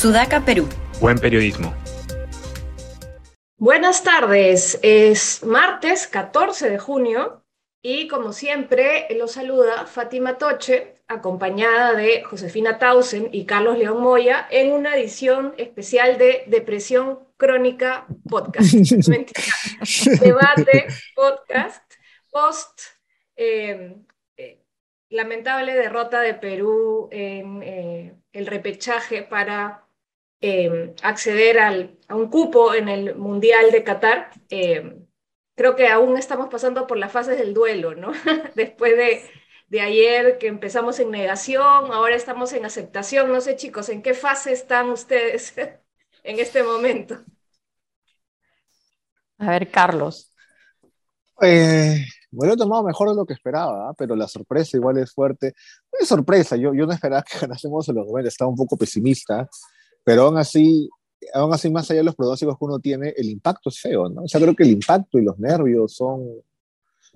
Sudaca, 0.00 0.42
Perú. 0.46 0.66
Buen 0.98 1.18
periodismo. 1.18 1.74
Buenas 3.58 4.02
tardes, 4.02 4.80
es 4.82 5.44
martes 5.44 6.06
14 6.06 6.70
de 6.70 6.78
junio 6.78 7.44
y 7.82 8.08
como 8.08 8.32
siempre 8.32 9.06
los 9.18 9.32
saluda 9.32 9.84
Fátima 9.84 10.38
Toche, 10.38 10.94
acompañada 11.06 11.92
de 11.92 12.22
Josefina 12.22 12.78
Tausen 12.78 13.28
y 13.30 13.44
Carlos 13.44 13.76
León 13.76 14.00
Moya 14.00 14.48
en 14.50 14.72
una 14.72 14.96
edición 14.96 15.52
especial 15.58 16.16
de 16.16 16.44
Depresión 16.46 17.18
Crónica 17.36 18.06
Podcast. 18.26 18.72
Debate 20.22 20.86
Podcast 21.14 21.92
post 22.30 22.80
eh, 23.36 23.98
eh, 24.38 24.64
lamentable 25.10 25.74
derrota 25.74 26.22
de 26.22 26.32
Perú 26.32 27.10
en 27.12 27.62
eh, 27.62 28.14
el 28.32 28.46
repechaje 28.46 29.22
para 29.22 29.89
eh, 30.40 30.94
acceder 31.02 31.58
al, 31.58 31.98
a 32.08 32.14
un 32.14 32.28
cupo 32.28 32.74
en 32.74 32.88
el 32.88 33.14
Mundial 33.16 33.70
de 33.70 33.84
Qatar. 33.84 34.30
Eh, 34.48 34.98
creo 35.54 35.76
que 35.76 35.88
aún 35.88 36.16
estamos 36.16 36.48
pasando 36.48 36.86
por 36.86 36.96
las 36.96 37.12
fases 37.12 37.38
del 37.38 37.54
duelo, 37.54 37.94
¿no? 37.94 38.12
Después 38.54 38.96
de, 38.96 39.22
de 39.68 39.80
ayer 39.80 40.38
que 40.38 40.46
empezamos 40.46 40.98
en 41.00 41.10
negación, 41.10 41.92
ahora 41.92 42.14
estamos 42.16 42.52
en 42.52 42.64
aceptación. 42.64 43.30
No 43.30 43.40
sé, 43.40 43.56
chicos, 43.56 43.88
¿en 43.88 44.02
qué 44.02 44.14
fase 44.14 44.52
están 44.52 44.88
ustedes 44.90 45.54
en 46.24 46.38
este 46.38 46.62
momento? 46.62 47.18
A 49.38 49.50
ver, 49.50 49.70
Carlos. 49.70 50.34
Eh, 51.42 52.04
lo 52.32 52.52
he 52.52 52.56
tomado 52.56 52.82
mejor 52.82 53.08
de 53.08 53.16
lo 53.16 53.24
que 53.24 53.32
esperaba, 53.32 53.88
¿ah? 53.88 53.94
pero 53.96 54.14
la 54.14 54.28
sorpresa 54.28 54.76
igual 54.76 54.98
es 54.98 55.12
fuerte. 55.12 55.54
No 55.92 55.98
es 56.00 56.08
sorpresa, 56.08 56.56
yo, 56.56 56.74
yo 56.74 56.86
no 56.86 56.92
esperaba 56.92 57.22
que 57.22 57.38
ganásemos 57.38 57.88
en 57.88 57.96
los 57.96 58.06
90, 58.06 58.28
estaba 58.28 58.50
un 58.50 58.56
poco 58.56 58.76
pesimista, 58.76 59.48
pero 60.04 60.22
aún 60.22 60.38
así, 60.38 60.88
aún 61.34 61.52
así, 61.52 61.70
más 61.70 61.90
allá 61.90 62.00
de 62.00 62.04
los 62.04 62.16
pronósticos 62.16 62.58
que 62.58 62.64
uno 62.64 62.78
tiene, 62.78 63.14
el 63.16 63.28
impacto 63.28 63.68
es 63.68 63.80
feo, 63.80 64.08
¿no? 64.08 64.24
O 64.24 64.28
sea, 64.28 64.40
creo 64.40 64.54
que 64.54 64.64
el 64.64 64.70
impacto 64.70 65.18
y 65.18 65.24
los 65.24 65.38
nervios 65.38 65.94
son... 65.94 66.22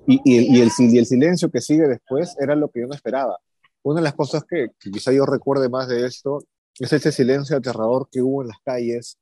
Y, 0.06 0.20
y, 0.24 0.38
el, 0.38 0.44
y, 0.44 0.60
el, 0.60 0.70
y 0.78 0.98
el 0.98 1.06
silencio 1.06 1.50
que 1.50 1.60
sigue 1.60 1.86
después 1.86 2.36
era 2.40 2.54
lo 2.56 2.68
que 2.68 2.80
yo 2.80 2.86
no 2.86 2.94
esperaba. 2.94 3.38
Una 3.82 4.00
de 4.00 4.04
las 4.04 4.14
cosas 4.14 4.44
que, 4.44 4.68
que 4.78 4.90
quizá 4.90 5.12
yo 5.12 5.24
recuerde 5.24 5.68
más 5.68 5.88
de 5.88 6.06
esto 6.06 6.44
es 6.78 6.92
ese 6.92 7.12
silencio 7.12 7.56
aterrador 7.56 8.08
que 8.10 8.20
hubo 8.20 8.42
en 8.42 8.48
las 8.48 8.58
calles 8.64 9.18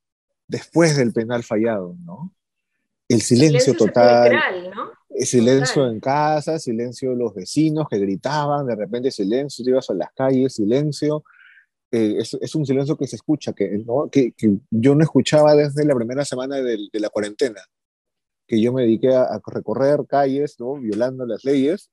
después 0.49 0.97
del 0.97 1.13
penal 1.13 1.43
fallado, 1.43 1.97
¿no? 2.05 2.33
El 3.09 3.21
silencio, 3.21 3.61
silencio 3.61 3.87
total. 3.87 4.33
¿no? 4.75 4.91
El 5.11 5.27
silencio 5.27 5.75
total. 5.75 5.93
en 5.93 6.01
casa, 6.01 6.59
silencio 6.59 7.11
de 7.11 7.17
los 7.17 7.35
vecinos 7.35 7.87
que 7.91 7.99
gritaban, 7.99 8.67
de 8.67 8.75
repente 8.75 9.11
silencio, 9.11 9.65
te 9.65 9.71
ibas 9.71 9.91
a 9.91 9.95
las 9.95 10.13
calles, 10.15 10.55
silencio. 10.55 11.25
Eh, 11.93 12.17
es, 12.19 12.35
es, 12.41 12.55
un 12.55 12.65
silencio 12.65 12.97
que 12.97 13.07
se 13.07 13.17
escucha, 13.17 13.53
que, 13.53 13.69
¿no? 13.87 14.09
que, 14.11 14.33
que, 14.33 14.57
yo 14.71 14.95
no 14.95 15.03
escuchaba 15.03 15.55
desde 15.55 15.85
la 15.85 15.95
primera 15.95 16.25
semana 16.25 16.57
de, 16.57 16.89
de 16.91 17.01
la 17.01 17.11
cuarentena, 17.11 17.61
que 18.47 18.61
yo 18.61 18.73
me 18.73 18.83
dediqué 18.83 19.15
a, 19.15 19.25
a 19.25 19.43
recorrer 19.47 20.01
calles, 20.09 20.57
¿no? 20.59 20.77
violando 20.77 21.27
las 21.27 21.45
leyes, 21.45 21.91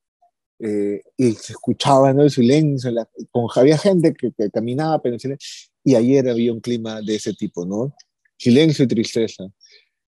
eh, 0.60 1.02
y 1.16 1.32
se 1.34 1.54
escuchaba 1.54 2.14
¿no? 2.14 2.24
el 2.24 2.32
silencio, 2.32 2.92
la, 2.92 3.10
con, 3.32 3.48
había 3.56 3.78
gente 3.78 4.14
que, 4.14 4.32
que 4.32 4.50
caminaba, 4.50 5.02
pero 5.02 5.18
y 5.84 5.96
ayer 5.96 6.30
había 6.30 6.52
un 6.52 6.60
clima 6.60 7.02
de 7.02 7.16
ese 7.16 7.34
tipo, 7.34 7.66
¿no? 7.66 7.94
Silencio 8.38 8.84
y 8.84 8.88
tristeza. 8.88 9.46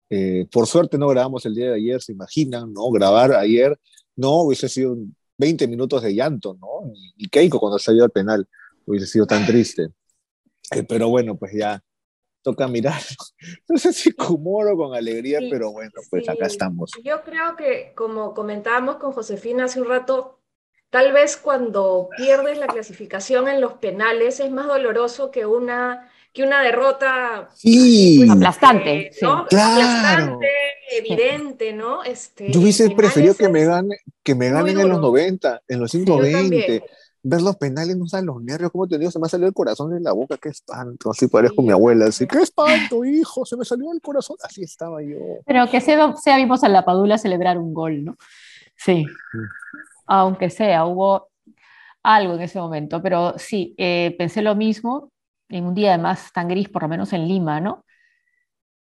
Eh, 0.10 0.48
por 0.52 0.68
suerte 0.68 1.00
no 1.00 1.08
grabamos 1.08 1.46
el 1.48 1.56
día 1.56 1.70
de 1.70 1.76
ayer, 1.76 2.02
se 2.02 2.12
imaginan, 2.12 2.72
¿no? 2.74 2.92
Grabar 2.92 3.34
ayer 3.34 3.78
no 4.16 4.44
hubiese 4.44 4.70
sido 4.70 4.98
20 5.38 5.68
minutos 5.68 6.04
de 6.04 6.14
llanto, 6.14 6.56
¿no? 6.62 6.94
Y 7.18 7.28
Keiko 7.28 7.60
cuando 7.60 7.80
salió 7.80 8.04
al 8.04 8.12
penal 8.12 8.48
hubiese 8.86 9.08
sido 9.08 9.26
tan 9.26 9.46
triste. 9.46 9.88
Eh, 10.72 10.82
pero 10.82 11.10
bueno, 11.10 11.36
pues 11.38 11.52
ya 11.54 11.80
toca 12.42 12.68
mirar. 12.68 13.00
No 13.70 13.78
sé 13.78 13.94
si 13.94 14.12
con 14.14 14.38
humor 14.38 14.68
o 14.70 14.78
con 14.78 14.96
alegría, 14.96 15.38
sí, 15.38 15.48
pero 15.52 15.72
bueno, 15.72 15.92
pues 16.10 16.26
sí. 16.26 16.32
acá 16.32 16.48
estamos. 16.48 16.92
Yo 17.04 17.22
creo 17.24 17.56
que, 17.56 17.94
como 17.96 18.34
comentábamos 18.34 18.96
con 18.96 19.12
Josefina 19.12 19.66
hace 19.66 19.80
un 19.80 19.90
rato, 19.90 20.40
tal 20.90 21.14
vez 21.14 21.38
cuando 21.38 22.10
pierdes 22.18 22.58
la 22.58 22.66
clasificación 22.66 23.48
en 23.48 23.62
los 23.62 23.74
penales 23.74 24.40
es 24.40 24.50
más 24.50 24.66
doloroso 24.66 25.30
que 25.30 25.46
una 25.46 26.10
que 26.36 26.44
una 26.44 26.62
derrota 26.62 27.50
sí. 27.56 28.18
pues, 28.20 28.30
aplastante, 28.30 29.08
eh, 29.08 29.12
¿no? 29.22 29.46
claro. 29.48 29.82
aplastante, 29.82 30.48
evidente, 30.92 31.72
¿no? 31.72 32.04
Este, 32.04 32.52
Yo 32.52 32.60
hubiese 32.60 32.90
preferido 32.90 33.36
que 33.36 33.48
me, 33.48 33.64
gane, 33.64 34.00
que 34.22 34.36
me 34.36 34.50
ganen 34.50 34.78
en 34.78 34.90
los 34.90 35.00
90, 35.00 35.62
en 35.66 35.80
los 35.80 35.92
120. 35.92 36.84
Ver 37.28 37.42
los 37.42 37.56
penales, 37.56 37.98
no 37.98 38.06
saben 38.06 38.28
los 38.28 38.40
nervios, 38.44 38.72
cómo 38.72 38.88
te 38.88 39.00
digo, 39.00 39.10
se 39.10 39.18
me 39.18 39.26
ha 39.26 39.30
salido 39.30 39.48
el 39.48 39.54
corazón 39.56 39.90
de 39.90 40.00
la 40.00 40.14
boca, 40.14 40.38
qué 40.38 40.50
espanto, 40.50 41.10
así 41.10 41.28
parezco 41.28 41.64
sí. 41.64 41.68
mi 41.68 41.72
abuela, 41.72 42.06
así, 42.06 42.28
qué 42.28 42.38
espanto, 42.38 43.04
hijo, 43.04 43.44
se 43.46 43.58
me 43.58 43.66
salió 43.66 43.92
el 43.92 44.00
corazón, 44.00 44.38
así 44.44 44.62
estaba 44.62 45.02
yo. 45.02 45.18
Pero 45.44 45.68
que 45.68 45.82
sea, 45.82 46.16
sea 46.18 46.38
vimos 46.38 46.64
a 46.64 46.70
la 46.70 46.86
Padula 46.86 47.18
celebrar 47.18 47.58
un 47.58 47.74
gol, 47.74 48.06
¿no? 48.06 48.16
Sí, 48.78 49.08
aunque 50.06 50.52
sea, 50.52 50.86
hubo 50.86 51.30
algo 52.04 52.36
en 52.36 52.42
ese 52.42 52.60
momento, 52.60 53.02
pero 53.02 53.34
sí, 53.40 53.74
eh, 53.80 54.14
pensé 54.20 54.44
lo 54.44 54.54
mismo, 54.54 55.12
en 55.50 55.66
un 55.66 55.74
día 55.74 55.96
además 55.96 56.32
tan 56.32 56.48
gris, 56.48 56.70
por 56.70 56.84
lo 56.84 56.90
menos 56.90 57.12
en 57.14 57.28
Lima, 57.28 57.60
¿no? 57.60 57.86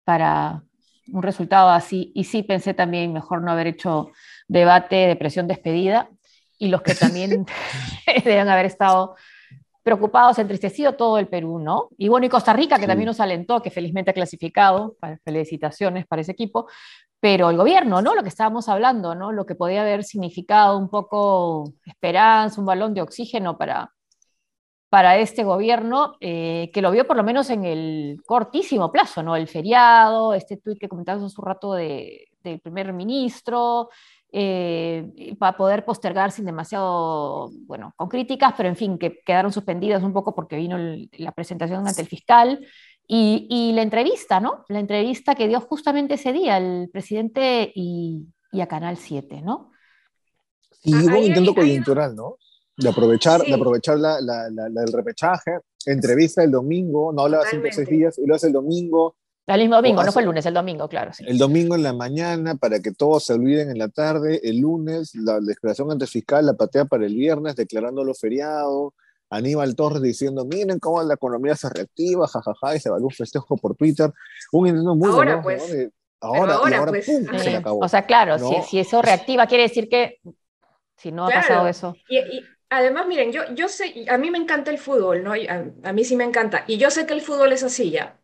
Para 0.04 0.62
un 1.12 1.22
resultado 1.22 1.68
así. 1.68 2.12
Y 2.14 2.24
sí 2.24 2.42
pensé 2.42 2.72
también 2.72 3.12
mejor 3.12 3.42
no 3.42 3.52
haber 3.52 3.66
hecho 3.66 4.10
debate 4.48 4.96
de 4.96 5.16
presión 5.16 5.46
despedida 5.46 6.08
y 6.62 6.68
los 6.68 6.82
que 6.82 6.94
también 6.94 7.44
deben 8.24 8.48
haber 8.48 8.66
estado 8.66 9.16
preocupados, 9.82 10.38
entristecido 10.38 10.92
todo 10.92 11.18
el 11.18 11.26
Perú, 11.26 11.58
¿no? 11.58 11.88
Y 11.98 12.08
bueno, 12.08 12.24
y 12.24 12.28
Costa 12.28 12.52
Rica, 12.52 12.76
que 12.76 12.82
sí. 12.82 12.86
también 12.86 13.08
nos 13.08 13.18
alentó, 13.18 13.60
que 13.60 13.70
felizmente 13.70 14.12
ha 14.12 14.14
clasificado, 14.14 14.96
felicitaciones 15.24 16.06
para 16.06 16.22
ese 16.22 16.30
equipo, 16.30 16.68
pero 17.18 17.50
el 17.50 17.56
gobierno, 17.56 18.00
¿no? 18.00 18.14
Lo 18.14 18.22
que 18.22 18.28
estábamos 18.28 18.68
hablando, 18.68 19.16
¿no? 19.16 19.32
Lo 19.32 19.44
que 19.44 19.56
podía 19.56 19.80
haber 19.80 20.04
significado 20.04 20.78
un 20.78 20.88
poco 20.88 21.72
esperanza, 21.84 22.60
un 22.60 22.66
balón 22.66 22.94
de 22.94 23.02
oxígeno 23.02 23.58
para, 23.58 23.92
para 24.88 25.16
este 25.16 25.42
gobierno, 25.42 26.14
eh, 26.20 26.70
que 26.72 26.80
lo 26.80 26.92
vio 26.92 27.08
por 27.08 27.16
lo 27.16 27.24
menos 27.24 27.50
en 27.50 27.64
el 27.64 28.22
cortísimo 28.24 28.92
plazo, 28.92 29.24
¿no? 29.24 29.34
El 29.34 29.48
feriado, 29.48 30.32
este 30.32 30.58
tuit 30.58 30.78
que 30.78 30.88
comentamos 30.88 31.24
hace 31.24 31.40
un 31.40 31.46
rato 31.46 31.74
de, 31.74 32.28
del 32.40 32.60
primer 32.60 32.92
ministro, 32.92 33.88
eh, 34.34 35.36
para 35.38 35.58
poder 35.58 35.84
postergar 35.84 36.32
sin 36.32 36.46
demasiado, 36.46 37.50
bueno, 37.66 37.92
con 37.96 38.08
críticas, 38.08 38.54
pero 38.56 38.70
en 38.70 38.76
fin, 38.76 38.96
que 38.96 39.20
quedaron 39.20 39.52
suspendidas 39.52 40.02
un 40.02 40.14
poco 40.14 40.34
porque 40.34 40.56
vino 40.56 40.78
el, 40.78 41.10
la 41.18 41.32
presentación 41.32 41.86
ante 41.86 42.00
el 42.00 42.08
fiscal 42.08 42.66
y, 43.06 43.46
y, 43.50 43.74
la 43.74 43.82
entrevista, 43.82 44.40
¿no? 44.40 44.64
La 44.68 44.80
entrevista 44.80 45.34
que 45.34 45.48
dio 45.48 45.60
justamente 45.60 46.14
ese 46.14 46.32
día 46.32 46.56
el 46.56 46.88
presidente 46.90 47.70
y, 47.74 48.26
y 48.52 48.62
a 48.62 48.68
Canal 48.68 48.96
7, 48.96 49.42
¿no? 49.42 49.70
Y 50.82 50.94
hubo 50.94 51.18
un 51.18 51.24
intento 51.24 51.54
coyuntural, 51.54 52.16
¿no? 52.16 52.38
De 52.74 52.88
aprovechar, 52.88 53.42
sí. 53.42 53.48
de 53.48 53.54
aprovechar 53.54 53.98
la, 53.98 54.18
la, 54.22 54.48
la, 54.50 54.68
la, 54.70 54.82
el 54.82 54.92
repechaje, 54.92 55.58
entrevista 55.84 56.42
el 56.42 56.50
domingo, 56.50 57.12
no 57.12 57.22
hablaba 57.22 57.44
cinco 57.50 57.66
o 57.68 57.72
seis 57.72 57.88
días, 57.88 58.18
y 58.18 58.26
lo 58.26 58.34
hace 58.34 58.46
el 58.46 58.54
domingo, 58.54 59.16
el 59.46 59.60
mismo 59.60 59.76
domingo, 59.76 60.04
no 60.04 60.12
fue 60.12 60.22
el 60.22 60.26
lunes, 60.26 60.46
el 60.46 60.54
domingo, 60.54 60.88
claro. 60.88 61.12
Sí. 61.12 61.24
El 61.26 61.36
domingo 61.36 61.74
en 61.74 61.82
la 61.82 61.92
mañana, 61.92 62.54
para 62.54 62.80
que 62.80 62.92
todos 62.92 63.24
se 63.24 63.34
olviden 63.34 63.70
en 63.70 63.78
la 63.78 63.88
tarde. 63.88 64.40
El 64.44 64.60
lunes, 64.60 65.14
la 65.14 65.40
declaración 65.40 65.90
ante 65.90 66.04
el 66.04 66.10
fiscal 66.10 66.46
la 66.46 66.54
patea 66.54 66.84
para 66.84 67.06
el 67.06 67.14
viernes, 67.14 67.56
declarándolo 67.56 68.14
feriado. 68.14 68.94
Aníbal 69.30 69.74
Torres 69.74 70.02
diciendo, 70.02 70.44
miren 70.44 70.78
cómo 70.78 71.02
la 71.02 71.14
economía 71.14 71.56
se 71.56 71.68
reactiva, 71.70 72.28
jajaja, 72.28 72.52
ja, 72.60 72.68
ja, 72.68 72.76
y 72.76 72.80
se 72.80 72.90
va 72.90 72.98
un 72.98 73.10
festejo 73.10 73.56
por 73.56 73.74
Twitter. 73.74 74.12
Un 74.52 74.68
intento 74.68 74.94
muy 74.94 75.10
ahora, 75.10 75.36
bueno, 75.36 75.42
pues, 75.42 75.90
ahora, 76.20 76.54
ahora, 76.54 76.78
ahora 76.78 76.92
pues, 76.92 77.06
pum, 77.06 77.38
se 77.38 77.50
le 77.50 77.56
acabó. 77.56 77.78
O 77.80 77.88
sea, 77.88 78.02
claro, 78.02 78.38
¿no? 78.38 78.48
si, 78.48 78.62
si, 78.68 78.78
eso 78.78 79.02
reactiva, 79.02 79.46
quiere 79.46 79.64
decir 79.64 79.88
que 79.88 80.20
si 80.96 81.10
no 81.10 81.26
claro. 81.26 81.40
ha 81.40 81.42
pasado 81.42 81.66
eso. 81.66 81.96
Y, 82.08 82.18
y, 82.18 82.44
además, 82.68 83.06
miren, 83.08 83.32
yo, 83.32 83.42
yo 83.54 83.68
sé, 83.68 84.04
a 84.08 84.18
mí 84.18 84.30
me 84.30 84.38
encanta 84.38 84.70
el 84.70 84.78
fútbol, 84.78 85.24
¿no? 85.24 85.32
A, 85.32 85.88
a 85.88 85.92
mí 85.92 86.04
sí 86.04 86.14
me 86.14 86.24
encanta. 86.24 86.64
Y 86.68 86.76
yo 86.76 86.90
sé 86.90 87.06
que 87.06 87.14
el 87.14 87.22
fútbol 87.22 87.52
es 87.52 87.64
así 87.64 87.90
ya 87.90 88.21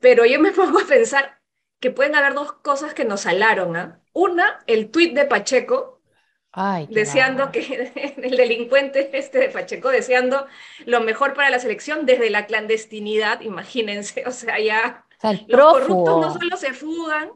pero 0.00 0.26
yo 0.26 0.40
me 0.40 0.50
pongo 0.52 0.80
a 0.80 0.86
pensar 0.86 1.40
que 1.78 1.90
pueden 1.90 2.14
haber 2.14 2.34
dos 2.34 2.52
cosas 2.52 2.94
que 2.94 3.04
nos 3.04 3.22
salaron. 3.22 3.76
¿eh? 3.76 3.92
Una, 4.12 4.58
el 4.66 4.90
tuit 4.90 5.14
de 5.14 5.24
Pacheco, 5.24 6.00
Ay, 6.52 6.88
deseando 6.90 7.52
que 7.52 7.92
el 8.16 8.36
delincuente 8.36 9.16
este 9.16 9.38
de 9.38 9.48
Pacheco, 9.50 9.88
deseando 9.88 10.46
lo 10.84 11.00
mejor 11.00 11.34
para 11.34 11.50
la 11.50 11.60
selección 11.60 12.06
desde 12.06 12.28
la 12.28 12.46
clandestinidad, 12.46 13.40
imagínense, 13.42 14.24
o 14.26 14.32
sea, 14.32 14.58
ya 14.58 15.06
o 15.16 15.20
sea, 15.20 15.32
los 15.46 15.72
corruptos 15.72 16.20
no 16.20 16.32
solo 16.32 16.56
se 16.56 16.72
fugan, 16.72 17.30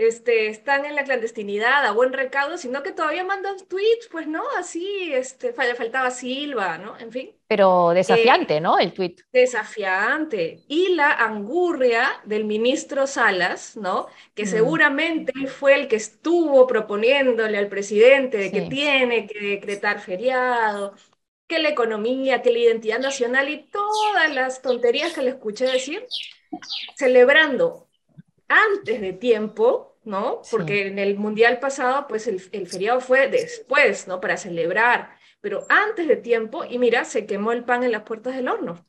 este, 0.00 0.48
están 0.48 0.86
en 0.86 0.96
la 0.96 1.04
clandestinidad 1.04 1.84
a 1.84 1.92
buen 1.92 2.14
recaudo, 2.14 2.56
sino 2.56 2.82
que 2.82 2.92
todavía 2.92 3.22
mandan 3.22 3.56
tweets, 3.68 4.08
pues, 4.10 4.26
¿no? 4.26 4.42
Así, 4.56 5.12
este, 5.12 5.52
faltaba 5.52 6.10
Silva, 6.10 6.78
¿no? 6.78 6.98
En 6.98 7.12
fin. 7.12 7.32
Pero 7.46 7.90
desafiante, 7.90 8.56
eh, 8.56 8.60
¿no? 8.60 8.78
El 8.78 8.94
tweet. 8.94 9.16
Desafiante. 9.30 10.64
Y 10.68 10.94
la 10.94 11.12
angurria 11.12 12.08
del 12.24 12.46
ministro 12.46 13.06
Salas, 13.06 13.76
¿no? 13.76 14.06
Que 14.34 14.44
mm. 14.44 14.48
seguramente 14.48 15.32
fue 15.48 15.74
el 15.74 15.86
que 15.86 15.96
estuvo 15.96 16.66
proponiéndole 16.66 17.58
al 17.58 17.68
presidente 17.68 18.38
de 18.38 18.44
sí. 18.44 18.52
que 18.52 18.62
tiene 18.62 19.26
que 19.26 19.38
decretar 19.38 20.00
feriado, 20.00 20.94
que 21.46 21.58
la 21.58 21.68
economía, 21.68 22.40
que 22.40 22.52
la 22.52 22.58
identidad 22.58 23.00
nacional 23.00 23.50
y 23.50 23.68
todas 23.70 24.34
las 24.34 24.62
tonterías 24.62 25.12
que 25.12 25.22
le 25.22 25.30
escuché 25.30 25.66
decir, 25.66 26.06
celebrando 26.96 27.88
antes 28.48 29.00
de 29.00 29.12
tiempo, 29.12 29.89
¿no? 30.04 30.42
Porque 30.50 30.86
en 30.88 30.98
el 30.98 31.16
mundial 31.16 31.58
pasado, 31.58 32.06
pues 32.08 32.26
el, 32.26 32.42
el, 32.52 32.66
feriado 32.66 33.00
fue 33.00 33.28
después, 33.28 34.08
¿no? 34.08 34.20
Para 34.20 34.36
celebrar, 34.36 35.10
pero 35.40 35.64
antes 35.68 36.08
de 36.08 36.16
tiempo, 36.16 36.64
y 36.64 36.78
mira, 36.78 37.04
se 37.04 37.26
quemó 37.26 37.52
el 37.52 37.64
pan 37.64 37.82
en 37.82 37.92
las 37.92 38.02
puertas 38.02 38.34
del 38.34 38.48
horno. 38.48 38.84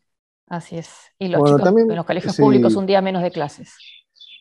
Así 0.47 0.77
es. 0.77 0.89
Y 1.17 1.29
los 1.29 1.49
chicos 1.49 1.67
en 1.67 1.95
los 1.95 2.05
colegios 2.05 2.35
públicos 2.35 2.75
un 2.75 2.85
día 2.85 3.01
menos 3.01 3.23
de 3.23 3.31
clases. 3.31 3.73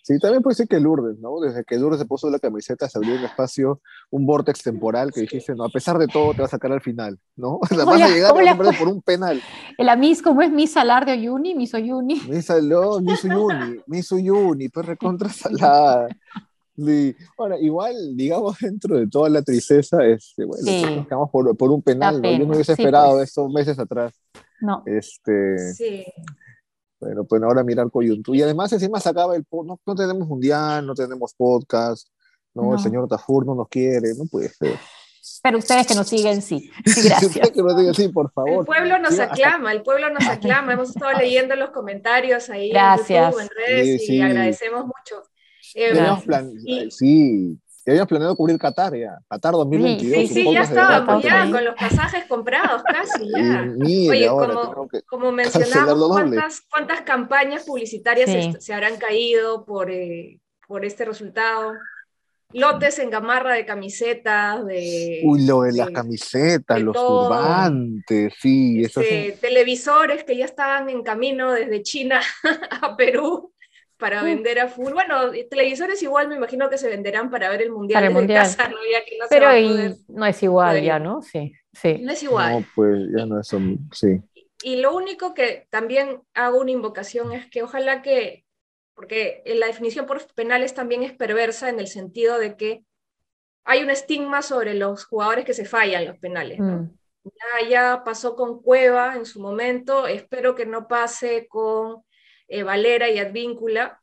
Sí, 0.02 0.18
también 0.18 0.42
puede 0.42 0.56
ser 0.56 0.66
que 0.66 0.80
Lourdes, 0.80 1.20
¿no? 1.20 1.38
Desde 1.38 1.62
que 1.62 1.78
Lourdes 1.78 2.00
se 2.00 2.06
puso 2.06 2.28
la 2.30 2.40
camiseta 2.40 2.88
se 2.88 2.98
abrió 2.98 3.14
un 3.14 3.24
espacio, 3.24 3.80
un 4.10 4.26
vortex 4.26 4.62
temporal 4.62 5.12
que 5.12 5.20
dijiste, 5.20 5.54
no, 5.54 5.64
a 5.64 5.68
pesar 5.68 5.98
de 5.98 6.08
todo 6.08 6.32
te 6.32 6.40
va 6.40 6.46
a 6.46 6.50
sacar 6.50 6.72
al 6.72 6.80
final, 6.80 7.16
¿no? 7.36 7.60
La 7.76 7.84
vas 7.84 8.00
a 8.02 8.08
llegar 8.08 8.32
a 8.32 8.72
por 8.72 8.88
un 8.88 9.02
penal. 9.02 9.40
El 9.78 9.88
amis, 9.88 10.20
¿cómo 10.20 10.42
es 10.42 10.50
Miss 10.50 10.72
Salar 10.72 11.06
de 11.06 11.12
Oyuni? 11.12 11.54
Miss 11.54 11.74
Oyuni. 11.74 12.20
Miss 12.28 12.50
Oyuni, 12.50 13.80
Miss 13.86 14.10
Oyuni, 14.10 14.68
pues 14.68 14.86
recontra 14.86 15.28
salada. 15.28 16.08
Ahora, 17.38 17.58
igual, 17.58 18.16
digamos, 18.16 18.58
dentro 18.60 18.98
de 18.98 19.06
toda 19.08 19.28
la 19.28 19.42
tristeza, 19.42 20.04
este, 20.04 20.44
bueno, 20.44 20.64
sí. 20.64 21.06
por, 21.32 21.56
por, 21.56 21.70
un 21.70 21.82
penal, 21.82 22.20
¿no? 22.20 22.30
Yo 22.30 22.46
no 22.46 22.54
hubiese 22.54 22.72
esperado 22.72 23.16
pues. 23.16 23.28
esto 23.28 23.48
meses 23.48 23.78
atrás. 23.78 24.14
No. 24.60 24.82
Este, 24.86 25.74
sí. 25.74 26.04
Bueno, 27.00 27.24
pues 27.24 27.42
ahora 27.42 27.64
mirar 27.64 27.90
coyuntura. 27.90 28.38
Y 28.38 28.42
además 28.42 28.72
encima 28.72 29.00
sacaba 29.00 29.34
el... 29.34 29.44
No, 29.50 29.80
no 29.84 29.94
tenemos 29.94 30.28
mundial, 30.28 30.86
no 30.86 30.94
tenemos 30.94 31.34
podcast, 31.34 32.08
¿no? 32.52 32.74
El 32.74 32.80
señor 32.80 33.08
Tafur 33.08 33.46
no 33.46 33.54
nos 33.54 33.68
quiere, 33.68 34.14
no 34.14 34.26
puede 34.26 34.50
ser. 34.50 34.78
Pero 35.42 35.58
ustedes 35.58 35.86
que 35.86 35.94
nos 35.94 36.08
siguen, 36.08 36.42
sí. 36.42 36.70
Gracias. 36.84 37.50
que 37.50 37.62
nos 37.62 37.76
siguen, 37.76 37.94
sí, 37.94 38.08
por 38.08 38.30
favor. 38.32 38.60
El 38.60 38.66
pueblo 38.66 38.98
nos 38.98 39.18
aclama, 39.18 39.72
el 39.72 39.82
pueblo 39.82 40.10
nos 40.10 40.26
aclama. 40.26 40.74
Hemos 40.74 40.90
estado 40.90 41.18
leyendo 41.18 41.56
los 41.56 41.70
comentarios 41.70 42.50
ahí 42.50 42.70
Gracias. 42.70 43.10
en 43.10 43.30
YouTube, 43.30 43.40
en 43.40 43.48
redes, 43.56 44.08
y 44.08 44.20
agradecemos 44.20 44.84
mucho. 44.84 45.22
Eh, 45.74 46.88
sí, 46.90 47.58
habíamos 47.86 48.08
planeado 48.08 48.36
cubrir 48.36 48.58
Qatar 48.58 48.96
ya, 48.96 49.18
Qatar 49.28 49.52
2022. 49.52 50.28
Sí, 50.28 50.34
sí, 50.34 50.52
ya 50.52 50.62
estábamos 50.62 51.22
ya 51.22 51.50
con 51.50 51.64
los 51.64 51.74
pasajes 51.74 52.24
comprados 52.26 52.82
casi 52.82 53.28
ya. 53.34 53.66
Oye, 54.10 54.28
como, 54.28 54.88
como 55.06 55.32
mencionamos, 55.32 56.08
¿cuántas, 56.08 56.60
¿cuántas, 56.70 57.00
campañas 57.02 57.64
publicitarias 57.64 58.30
se, 58.58 58.74
habrán 58.74 58.96
caído 58.96 59.64
por, 59.64 59.90
eh, 59.90 60.40
por 60.66 60.84
este 60.84 61.04
resultado? 61.04 61.72
Lotes 62.52 62.98
en 62.98 63.10
gamarra 63.10 63.54
de 63.54 63.64
camisetas, 63.64 64.66
de... 64.66 65.20
Uy, 65.24 65.46
lo 65.46 65.62
de, 65.62 65.72
las 65.72 65.90
camisetas, 65.90 66.82
los 66.82 66.96
turbantes, 66.96 68.34
sí. 68.40 68.82
Este, 68.82 69.38
televisores 69.40 70.24
que 70.24 70.36
ya 70.36 70.46
estaban 70.46 70.90
en 70.90 71.04
camino 71.04 71.52
desde 71.52 71.82
China 71.82 72.20
a 72.82 72.96
Perú 72.96 73.52
para 74.00 74.22
vender 74.24 74.58
a 74.58 74.68
full. 74.68 74.92
Bueno, 74.92 75.30
televisores 75.48 76.02
igual 76.02 76.26
me 76.26 76.36
imagino 76.36 76.68
que 76.68 76.78
se 76.78 76.88
venderán 76.88 77.30
para 77.30 77.48
ver 77.50 77.62
el 77.62 77.70
mundial. 77.70 78.02
Para 78.02 78.10
mundial. 78.12 78.42
Casa, 78.42 78.68
¿no? 78.68 78.76
Pero 79.28 79.48
no 80.08 80.26
es 80.26 80.42
igual 80.42 80.82
ya, 80.82 80.98
¿no? 80.98 81.22
Sí, 81.22 81.52
sí. 81.72 81.98
No 82.00 82.12
es 82.12 82.22
igual. 82.22 82.52
No, 82.52 82.66
pues 82.74 82.98
ya 83.16 83.26
no 83.26 83.40
es, 83.40 83.54
sí. 83.92 84.20
Y 84.62 84.76
lo 84.76 84.94
único 84.94 85.34
que 85.34 85.66
también 85.70 86.22
hago 86.34 86.60
una 86.60 86.72
invocación 86.72 87.32
es 87.32 87.48
que 87.48 87.62
ojalá 87.62 88.02
que, 88.02 88.44
porque 88.94 89.42
la 89.46 89.66
definición 89.66 90.06
por 90.06 90.26
penales 90.34 90.74
también 90.74 91.02
es 91.02 91.12
perversa 91.12 91.68
en 91.68 91.78
el 91.78 91.86
sentido 91.86 92.38
de 92.38 92.56
que 92.56 92.84
hay 93.64 93.82
un 93.82 93.90
estigma 93.90 94.42
sobre 94.42 94.74
los 94.74 95.04
jugadores 95.04 95.44
que 95.44 95.54
se 95.54 95.64
fallan 95.64 96.06
los 96.06 96.18
penales. 96.18 96.58
¿no? 96.58 96.78
Mm. 96.78 96.98
Ya, 97.24 97.68
ya 97.68 98.04
pasó 98.04 98.34
con 98.34 98.62
Cueva 98.62 99.14
en 99.14 99.26
su 99.26 99.40
momento, 99.40 100.06
espero 100.06 100.54
que 100.54 100.66
no 100.66 100.88
pase 100.88 101.46
con 101.48 102.02
eh, 102.50 102.64
Valera 102.64 103.08
y 103.08 103.18
Advíncula, 103.18 104.00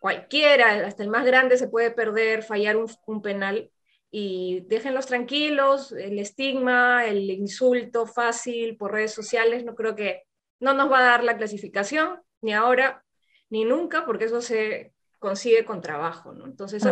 cualquiera, 0.00 0.86
hasta 0.86 1.04
el 1.04 1.10
más 1.10 1.24
grande 1.24 1.56
se 1.56 1.68
puede 1.68 1.92
perder, 1.92 2.42
fallar 2.42 2.76
un, 2.76 3.22
penal 3.22 3.70
y 4.10 4.64
déjenlos 4.66 5.06
tranquilos, 5.06 5.92
el 5.92 6.18
estigma, 6.18 7.06
el 7.06 7.30
insulto 7.30 8.06
fácil 8.06 8.76
por 8.76 8.92
redes 8.92 9.14
sociales, 9.14 9.64
no 9.64 9.76
creo 9.76 9.94
que 9.94 10.24
no 10.58 10.74
nos 10.74 10.90
va 10.90 10.98
a 10.98 11.04
dar 11.04 11.24
la 11.24 11.36
clasificación, 11.36 12.20
ni 12.40 12.52
ahora, 12.52 13.04
ni 13.48 13.64
nunca, 13.64 14.04
porque 14.04 14.24
eso 14.24 14.40
se 14.40 14.92
consigue 15.20 15.64
con 15.64 15.80
trabajo, 15.80 16.32
¿no? 16.32 16.46
Entonces, 16.46 16.82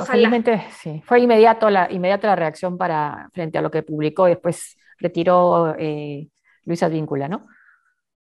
sí, 0.70 1.02
fue 1.04 1.20
inmediato 1.20 1.68
la, 1.68 1.90
inmediata 1.90 2.28
la 2.28 2.36
reacción 2.36 2.78
para, 2.78 3.28
frente 3.32 3.58
a 3.58 3.62
lo 3.62 3.72
que 3.72 3.82
publicó 3.82 4.28
y 4.28 4.32
después 4.32 4.76
retiró 4.98 5.74
eh, 5.78 6.28
Luis 6.64 6.82
Advíncula, 6.84 7.28
¿no? 7.28 7.48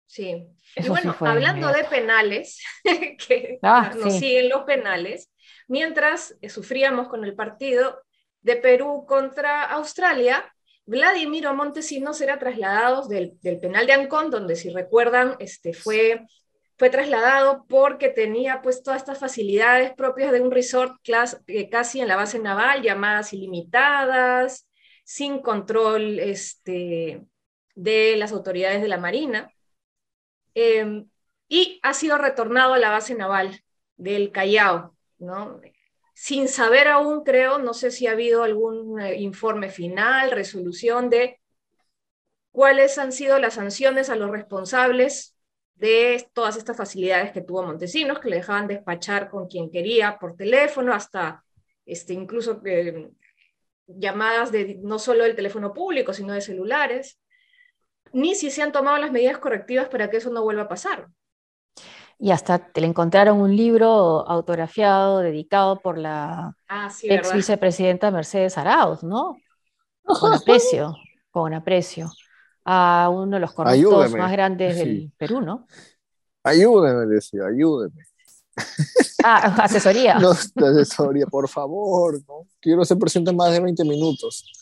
Sí, 0.09 0.47
y 0.75 0.88
bueno, 0.88 1.15
hablando 1.19 1.67
de 1.67 1.83
penales, 1.83 2.63
que 2.83 3.59
ah, 3.61 3.94
nos 3.95 4.17
siguen 4.17 4.50
los 4.50 4.63
penales, 4.63 5.29
mientras 5.67 6.35
eh, 6.41 6.50
sufríamos 6.50 7.07
con 7.09 7.23
el 7.25 7.35
partido 7.35 8.01
de 8.41 8.56
Perú 8.56 9.06
contra 9.07 9.65
Australia, 9.65 10.51
Vladimiro 10.88 11.53
Montesinos 11.53 12.17
será 12.17 12.39
trasladado 12.39 13.07
del, 13.07 13.38
penal 13.61 13.85
de 13.85 13.94
Ancón, 13.94 14.31
donde 14.31 14.56
si 14.56 14.71
recuerdan, 14.71 15.35
este, 15.38 15.73
fue, 15.73 16.25
fue 16.75 16.89
trasladado 16.89 17.67
porque 17.69 18.09
tenía 18.09 18.63
pues 18.63 18.81
todas 18.81 19.01
estas 19.01 19.19
facilidades 19.19 19.94
propias 19.94 20.31
de 20.31 20.41
un 20.41 20.50
resort 20.50 20.94
eh, 21.45 21.69
casi 21.69 22.01
en 22.01 22.07
la 22.07 22.15
base 22.15 22.39
naval, 22.39 22.81
llamadas 22.81 23.31
ilimitadas, 23.31 24.67
sin 25.03 25.38
control 25.38 26.17
este, 26.17 27.21
de 27.75 28.15
las 28.17 28.31
autoridades 28.31 28.81
de 28.81 28.88
la 28.88 28.97
Marina. 28.97 29.53
Em, 30.54 31.07
y 31.48 31.80
ha 31.84 31.94
sido 31.94 32.18
retornado 32.18 32.74
a 32.74 32.80
la 32.80 32.90
base 32.90 33.16
naval 33.16 33.62
del 33.98 34.31
Callao. 34.31 34.96
Sin 36.13 36.48
saber 36.48 36.88
aún, 36.88 37.24
creo, 37.24 37.60
no 37.60 37.74
sé 37.74 37.92
si 37.92 38.07
ha 38.07 38.12
habido 38.12 38.44
algún 38.44 39.00
eh, 39.00 39.19
informe 39.19 39.69
final, 39.69 40.31
resolución 40.31 41.10
de 41.10 41.40
cuáles 42.51 42.98
han 42.98 43.12
sido 43.12 43.40
las 43.40 43.56
sanciones 43.56 44.10
a 44.10 44.16
los 44.16 44.30
responsables 44.30 45.36
de 45.75 46.30
todas 46.34 46.57
estas 46.57 46.75
facilidades 46.75 47.31
que 47.31 47.42
tuvo 47.42 47.63
Montesinos, 47.63 48.19
que 48.19 48.30
le 48.30 48.38
dejaban 48.38 48.68
despachar 48.68 49.30
con 49.30 49.48
quien 49.48 49.72
quería 49.72 50.19
por 50.19 50.36
teléfono, 50.36 50.94
hasta 50.94 51.44
este, 51.86 52.13
incluso 52.13 52.62
eh, 52.66 53.10
llamadas 53.88 54.52
de 54.52 54.78
no 54.81 55.00
solo 55.00 55.23
del 55.23 55.35
teléfono 55.35 55.73
público, 55.73 56.14
sino 56.14 56.33
de 56.33 56.42
celulares 56.42 57.18
ni 58.13 58.35
si 58.35 58.51
se 58.51 58.61
han 58.61 58.71
tomado 58.71 58.97
las 58.97 59.11
medidas 59.11 59.37
correctivas 59.37 59.89
para 59.89 60.09
que 60.09 60.18
eso 60.18 60.30
no 60.30 60.44
vuelva 60.44 60.63
a 60.63 60.68
pasar. 60.68 61.07
Y 62.18 62.31
hasta 62.31 62.59
te 62.59 62.81
le 62.81 62.87
encontraron 62.87 63.39
un 63.39 63.56
libro 63.56 64.28
autografiado 64.28 65.19
dedicado 65.19 65.80
por 65.80 65.97
la 65.97 66.54
ah, 66.68 66.89
ex 67.01 67.33
vicepresidenta 67.33 68.11
Mercedes 68.11 68.57
Arauz, 68.57 69.04
¿no? 69.04 69.37
Con 70.04 70.33
aprecio, 70.33 70.95
con 71.31 71.54
aprecio 71.54 72.11
a 72.66 73.09
uno 73.11 73.35
de 73.35 73.39
los 73.39 73.54
corruptos 73.54 74.11
más 74.11 74.31
grandes 74.31 74.78
del 74.78 75.11
Perú, 75.18 75.39
¿no? 75.39 75.68
Ayúdeme, 76.44 77.06
decía, 77.06 77.42
ayúdeme. 77.45 78.04
Ah, 79.23 79.63
asesoría. 79.63 80.18
No, 80.19 80.31
asesoría, 80.31 81.25
por 81.25 81.47
favor, 81.47 82.19
¿no? 82.28 82.47
Quiero 82.59 82.83
ser 82.85 82.97
presidente 82.97 83.33
más 83.33 83.51
de 83.51 83.59
20 83.59 83.83
minutos. 83.83 84.58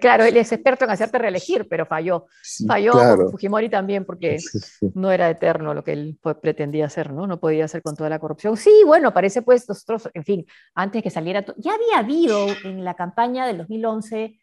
Claro, 0.00 0.24
él 0.24 0.36
es 0.36 0.52
experto 0.52 0.84
en 0.84 0.90
hacerte 0.90 1.18
reelegir, 1.18 1.66
pero 1.68 1.86
falló. 1.86 2.26
falló 2.66 2.92
Fujimori 3.30 3.68
también 3.68 4.04
porque 4.04 4.38
no 4.94 5.10
era 5.10 5.28
eterno 5.30 5.74
lo 5.74 5.82
que 5.82 5.92
él 5.92 6.18
pretendía 6.40 6.86
hacer, 6.86 7.12
¿no? 7.12 7.26
No 7.26 7.40
podía 7.40 7.64
hacer 7.64 7.82
con 7.82 7.96
toda 7.96 8.08
la 8.08 8.18
corrupción. 8.18 8.56
Sí, 8.56 8.82
bueno, 8.86 9.12
parece 9.12 9.42
pues 9.42 9.68
nosotros, 9.68 10.08
en 10.14 10.24
fin, 10.24 10.46
antes 10.74 11.02
que 11.02 11.10
saliera, 11.10 11.44
ya 11.56 11.74
había 11.74 11.98
habido 11.98 12.46
en 12.64 12.84
la 12.84 12.94
campaña 12.94 13.46
del 13.46 13.58
2011 13.58 14.38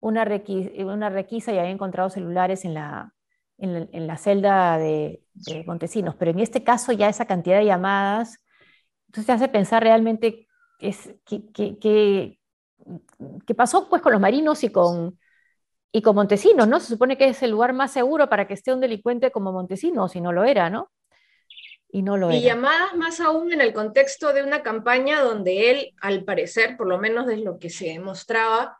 una, 0.00 0.28
una 0.78 1.10
requisa 1.10 1.52
y 1.52 1.58
había 1.58 1.70
encontrado 1.70 2.10
celulares 2.10 2.64
en 2.64 2.74
la, 2.74 3.14
en 3.58 4.06
la, 4.06 4.16
celda 4.16 4.78
de, 4.78 5.22
Montesinos, 5.66 6.16
pero 6.16 6.32
en 6.32 6.40
este 6.40 6.64
caso 6.64 6.92
ya 6.92 7.08
esa 7.08 7.26
cantidad 7.26 7.58
de 7.58 7.66
llamadas, 7.66 8.44
entonces 9.06 9.26
te 9.26 9.32
hace 9.32 9.48
pensar 9.48 9.82
realmente 9.82 10.48
es, 10.80 11.14
que 11.24 11.78
¿Qué 11.78 12.41
pasó 13.56 13.88
pues 13.88 14.02
con 14.02 14.12
los 14.12 14.20
marinos 14.20 14.62
y 14.64 14.70
con, 14.70 15.18
y 15.90 16.02
con 16.02 16.14
Montesinos, 16.14 16.66
¿no? 16.66 16.80
Se 16.80 16.88
supone 16.88 17.18
que 17.18 17.28
es 17.28 17.42
el 17.42 17.50
lugar 17.50 17.72
más 17.72 17.92
seguro 17.92 18.28
para 18.28 18.46
que 18.46 18.54
esté 18.54 18.72
un 18.72 18.80
delincuente 18.80 19.30
como 19.30 19.52
Montesinos, 19.52 20.16
y 20.16 20.20
no 20.20 20.32
lo 20.32 20.44
era, 20.44 20.70
¿no? 20.70 20.90
Y 21.90 22.02
no 22.02 22.16
lo 22.16 22.32
y 22.32 22.40
llamadas 22.40 22.94
más 22.94 23.20
aún 23.20 23.52
en 23.52 23.60
el 23.60 23.74
contexto 23.74 24.32
de 24.32 24.42
una 24.42 24.62
campaña 24.62 25.20
donde 25.20 25.70
él, 25.70 25.94
al 26.00 26.24
parecer, 26.24 26.76
por 26.76 26.86
lo 26.86 26.98
menos 26.98 27.26
de 27.26 27.36
lo 27.36 27.58
que 27.58 27.68
se 27.68 27.98
mostraba, 27.98 28.78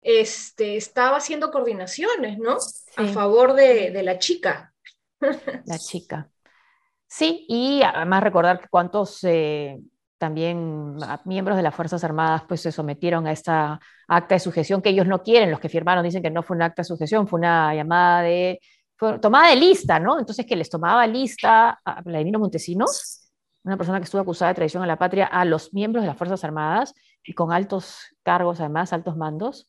este, 0.00 0.76
estaba 0.76 1.18
haciendo 1.18 1.50
coordinaciones, 1.50 2.38
¿no? 2.38 2.56
A 2.96 3.06
favor 3.08 3.52
de, 3.52 3.90
de 3.90 4.02
la 4.02 4.18
chica. 4.18 4.72
La 5.66 5.78
chica. 5.78 6.30
Sí, 7.06 7.44
y 7.48 7.82
además 7.82 8.22
recordar 8.22 8.60
que 8.60 8.68
cuántos 8.68 9.22
eh, 9.24 9.78
también 10.20 10.96
miembros 11.24 11.56
de 11.56 11.62
las 11.62 11.74
Fuerzas 11.74 12.04
Armadas 12.04 12.42
pues 12.46 12.60
se 12.60 12.70
sometieron 12.70 13.26
a 13.26 13.32
esta 13.32 13.80
acta 14.06 14.34
de 14.34 14.38
sujeción 14.38 14.82
que 14.82 14.90
ellos 14.90 15.06
no 15.06 15.22
quieren, 15.22 15.50
los 15.50 15.60
que 15.60 15.70
firmaron 15.70 16.04
dicen 16.04 16.22
que 16.22 16.30
no 16.30 16.42
fue 16.42 16.56
un 16.56 16.62
acta 16.62 16.82
de 16.82 16.88
sujeción, 16.88 17.26
fue 17.26 17.38
una 17.38 17.74
llamada 17.74 18.20
de, 18.20 18.60
tomada 19.22 19.48
de 19.48 19.56
lista, 19.56 19.98
¿no? 19.98 20.18
Entonces 20.18 20.44
que 20.44 20.56
les 20.56 20.68
tomaba 20.68 21.06
lista 21.06 21.80
a 21.82 22.02
Vladimiro 22.02 22.38
Montesinos, 22.38 23.30
una 23.64 23.78
persona 23.78 23.98
que 23.98 24.04
estuvo 24.04 24.20
acusada 24.20 24.50
de 24.50 24.56
traición 24.56 24.82
a 24.82 24.86
la 24.86 24.98
patria, 24.98 25.24
a 25.24 25.46
los 25.46 25.72
miembros 25.72 26.02
de 26.02 26.08
las 26.08 26.18
Fuerzas 26.18 26.44
Armadas 26.44 26.92
y 27.24 27.32
con 27.32 27.50
altos 27.50 27.96
cargos, 28.22 28.60
además, 28.60 28.92
altos 28.92 29.16
mandos, 29.16 29.68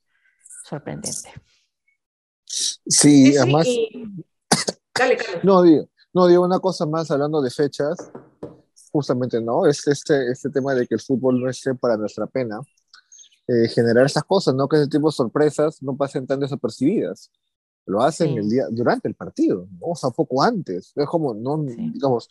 sorprendente. 0.65 1.31
Sí, 2.45 3.37
además... 3.37 3.67
No, 5.41 5.63
digo, 5.63 5.85
no, 6.13 6.27
digo 6.27 6.43
una 6.43 6.59
cosa 6.59 6.85
más 6.85 7.09
hablando 7.09 7.41
de 7.41 7.49
fechas 7.49 8.11
justamente, 8.91 9.41
¿no? 9.41 9.65
Es 9.65 9.87
este, 9.87 10.31
este 10.31 10.49
tema 10.49 10.73
de 10.73 10.87
que 10.87 10.95
el 10.95 11.01
fútbol 11.01 11.39
no 11.41 11.49
esté 11.49 11.75
para 11.75 11.97
nuestra 11.97 12.27
pena. 12.27 12.59
Eh, 13.47 13.67
generar 13.69 14.05
estas 14.05 14.23
cosas, 14.23 14.53
¿no? 14.55 14.67
Que 14.67 14.77
ese 14.77 14.87
tipo 14.87 15.07
de 15.07 15.13
sorpresas 15.13 15.81
no 15.81 15.95
pasen 15.97 16.27
tan 16.27 16.39
desapercibidas. 16.39 17.31
Lo 17.85 18.01
hacen 18.01 18.37
el 18.37 18.47
día, 18.47 18.65
durante 18.69 19.07
el 19.07 19.15
partido, 19.15 19.67
¿no? 19.79 19.87
o 19.87 19.95
sea, 19.95 20.11
poco 20.11 20.43
antes. 20.43 20.93
Es 20.95 21.07
como, 21.07 21.33
no, 21.33 21.57
digamos, 21.63 22.27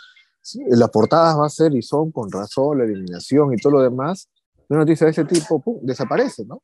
la 0.68 0.88
portada 0.88 1.36
va 1.36 1.46
a 1.46 1.50
ser 1.50 1.74
y 1.74 1.82
son 1.82 2.12
con 2.12 2.30
razón, 2.30 2.78
la 2.78 2.84
eliminación 2.84 3.52
y 3.52 3.56
todo 3.56 3.74
lo 3.74 3.82
demás, 3.82 4.28
una 4.70 4.80
noticia 4.80 5.04
de 5.04 5.10
ese 5.10 5.24
tipo 5.24 5.62
desaparece, 5.82 6.44
¿no? 6.46 6.62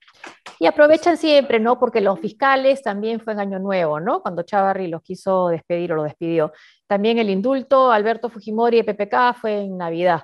Y 0.60 0.66
aprovechan 0.66 1.16
siempre, 1.16 1.58
¿no? 1.58 1.78
Porque 1.78 2.00
los 2.00 2.20
fiscales 2.20 2.80
también 2.80 3.20
fue 3.20 3.32
en 3.32 3.40
Año 3.40 3.58
Nuevo, 3.58 3.98
¿no? 3.98 4.22
Cuando 4.22 4.44
Chavarri 4.44 4.86
los 4.86 5.02
quiso 5.02 5.48
despedir 5.48 5.92
o 5.92 5.96
lo 5.96 6.04
despidió. 6.04 6.52
También 6.86 7.18
el 7.18 7.30
indulto 7.30 7.90
Alberto 7.90 8.28
Fujimori 8.28 8.80
de 8.80 8.94
PPK 8.94 9.34
fue 9.40 9.62
en 9.62 9.76
Navidad. 9.76 10.22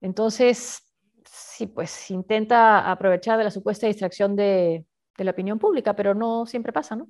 Entonces, 0.00 0.82
sí, 1.26 1.66
pues 1.66 2.10
intenta 2.10 2.90
aprovechar 2.90 3.36
de 3.36 3.44
la 3.44 3.50
supuesta 3.50 3.86
distracción 3.86 4.34
de, 4.34 4.86
de 5.18 5.24
la 5.24 5.32
opinión 5.32 5.58
pública, 5.58 5.94
pero 5.94 6.14
no 6.14 6.46
siempre 6.46 6.72
pasa, 6.72 6.96
¿no? 6.96 7.06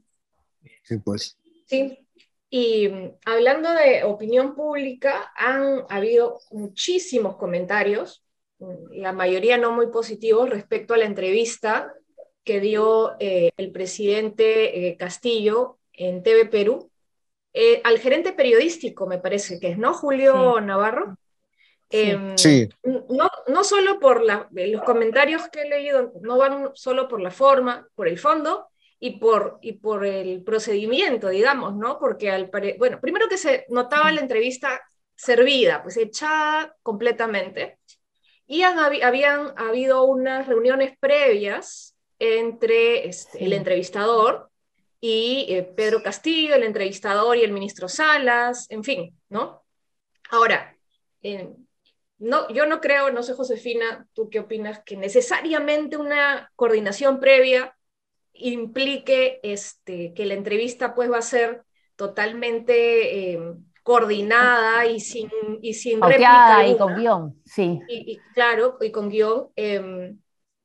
Sí, 0.83 0.99
pues. 0.99 1.39
Sí, 1.67 2.05
y 2.51 2.89
mm, 2.89 3.13
hablando 3.27 3.71
de 3.71 4.03
opinión 4.03 4.57
pública, 4.57 5.33
han 5.37 5.85
habido 5.89 6.41
muchísimos 6.51 7.37
comentarios 7.37 8.25
la 8.93 9.13
mayoría 9.13 9.57
no 9.59 9.73
muy 9.73 9.89
positivos 9.89 10.51
respecto 10.51 10.95
a 10.95 10.99
la 10.99 11.07
entrevista 11.07 11.95
que 12.45 12.61
dio 12.61 13.17
eh, 13.21 13.51
el 13.57 13.71
presidente 13.71 14.89
eh, 14.89 14.97
Castillo 14.97 15.79
en 15.93 16.23
TV 16.23 16.47
Perú, 16.47 16.91
eh, 17.53 17.81
al 17.85 17.99
gerente 17.99 18.33
periodístico, 18.33 19.07
me 19.07 19.19
parece 19.19 19.59
que 19.59 19.69
es, 19.69 19.79
¿no? 19.79 19.93
Julio 19.93 20.61
Navarro. 20.61 21.17
Em, 21.91 22.39
sí. 22.39 22.69
No, 22.85 23.29
no 23.49 23.65
solo 23.65 23.99
por 23.99 24.25
los 24.25 24.83
comentarios 24.83 25.49
que 25.49 25.63
he 25.63 25.69
leído, 25.69 26.13
no 26.23 26.39
van 26.39 26.71
solo 26.75 27.09
por 27.09 27.21
la 27.21 27.33
forma, 27.33 27.89
por 27.97 28.07
el 28.07 28.19
fondo 28.19 28.69
y 29.01 29.19
por, 29.19 29.59
y 29.61 29.73
por 29.73 30.07
el 30.07 30.45
procedimiento, 30.45 31.29
digamos, 31.29 31.75
¿no? 31.75 31.99
Porque, 31.99 32.31
al 32.31 32.49
bueno, 32.79 33.01
primero 33.01 33.29
que 33.29 33.39
se 33.39 33.67
notaba 33.69 34.13
la 34.13 34.21
entrevista 34.21 34.81
servida, 35.17 35.83
pues 35.83 35.97
echada 35.97 36.77
completamente 36.83 37.80
y 38.51 38.65
habían 38.65 39.55
habido 39.57 40.03
unas 40.03 40.49
reuniones 40.49 40.99
previas 40.99 41.97
entre 42.19 43.07
este, 43.07 43.45
el 43.45 43.53
entrevistador 43.53 44.51
y 45.01 45.47
eh, 45.51 45.63
Pedro 45.63 46.03
Castillo, 46.03 46.57
el 46.57 46.65
entrevistador 46.65 47.37
y 47.37 47.45
el 47.45 47.53
ministro 47.53 47.89
Salas, 47.89 48.67
en 48.69 48.83
fin, 48.83 49.17
¿no? 49.29 49.63
Ahora, 50.33 50.77
no, 52.19 52.53
yo 52.53 52.67
no 52.67 52.81
creo, 52.81 53.13
no 53.13 53.23
sé 53.23 53.35
Josefina, 53.35 54.09
tú 54.15 54.29
qué 54.29 54.41
opinas, 54.41 54.83
que 54.85 54.97
necesariamente 54.97 55.97
una 55.97 56.51
coordinación 56.57 57.21
previa 57.21 57.77
implique 58.33 59.39
este, 59.45 60.13
que 60.13 60.27
la 60.27 60.35
entrevista 60.35 60.97
pues 60.97 61.09
va 61.09 61.19
a 61.19 61.23
ser 61.23 61.63
totalmente... 61.95 63.31
Eh, 63.31 63.55
coordinada 63.91 64.87
y 64.87 65.01
sin, 65.01 65.29
y 65.61 65.75
sin 65.75 66.01
réplica. 66.01 66.65
y 66.65 66.77
con 66.77 66.95
guion, 66.95 67.35
sí. 67.45 67.81
Y, 67.89 68.21
claro, 68.35 68.77
y 68.81 68.93
con 68.93 69.09
guion, 69.09 69.49
em, 69.57 70.17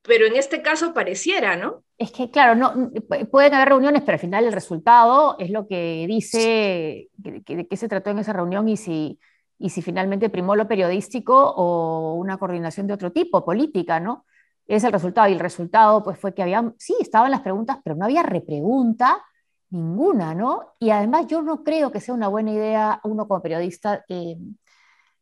pero 0.03 0.27
en 0.27 0.36
este 0.36 0.62
caso 0.62 0.94
pareciera, 0.94 1.55
¿no? 1.55 1.82
Es 1.98 2.12
que, 2.12 2.29
claro, 2.29 2.53
no, 2.53 2.91
pueden 3.32 3.55
haber 3.55 3.70
reuniones, 3.70 4.03
pero 4.03 4.13
al 4.13 4.20
final 4.20 4.46
el 4.46 4.53
resultado 4.53 5.38
es 5.39 5.50
lo 5.50 5.65
que 5.65 6.05
dice 6.08 7.10
de 7.17 7.65
qué 7.67 7.77
se 7.77 7.88
trató 7.88 8.12
en 8.12 8.20
esa 8.20 8.32
reunión 8.32 8.70
y 8.70 8.77
si, 8.77 9.17
y 9.58 9.72
si 9.72 9.82
finalmente 9.82 10.29
primó 10.29 10.55
lo 10.55 10.67
periodístico 10.67 11.51
o 11.58 12.13
una 12.13 12.38
coordinación 12.38 12.86
de 12.86 12.94
otro 12.94 13.12
tipo, 13.12 13.44
política, 13.44 14.00
¿no? 14.00 14.27
Es 14.67 14.84
el 14.84 14.91
resultado. 14.91 15.29
Y 15.29 15.34
el 15.34 15.39
resultado 15.39 16.03
pues, 16.03 16.20
fue 16.20 16.36
que 16.36 16.44
había, 16.44 16.72
sí, 16.77 16.96
estaban 17.00 17.32
las 17.32 17.41
preguntas, 17.41 17.79
pero 17.84 17.96
no 17.96 18.05
había 18.05 18.22
repregunta 18.22 19.24
ninguna, 19.75 20.34
¿no? 20.34 20.74
Y 20.79 20.89
además 20.89 21.27
yo 21.27 21.41
no 21.41 21.63
creo 21.63 21.91
que 21.91 22.00
sea 22.00 22.15
una 22.15 22.27
buena 22.27 22.51
idea 22.51 23.00
uno 23.03 23.27
como 23.27 23.41
periodista. 23.41 24.03
Eh, 24.08 24.38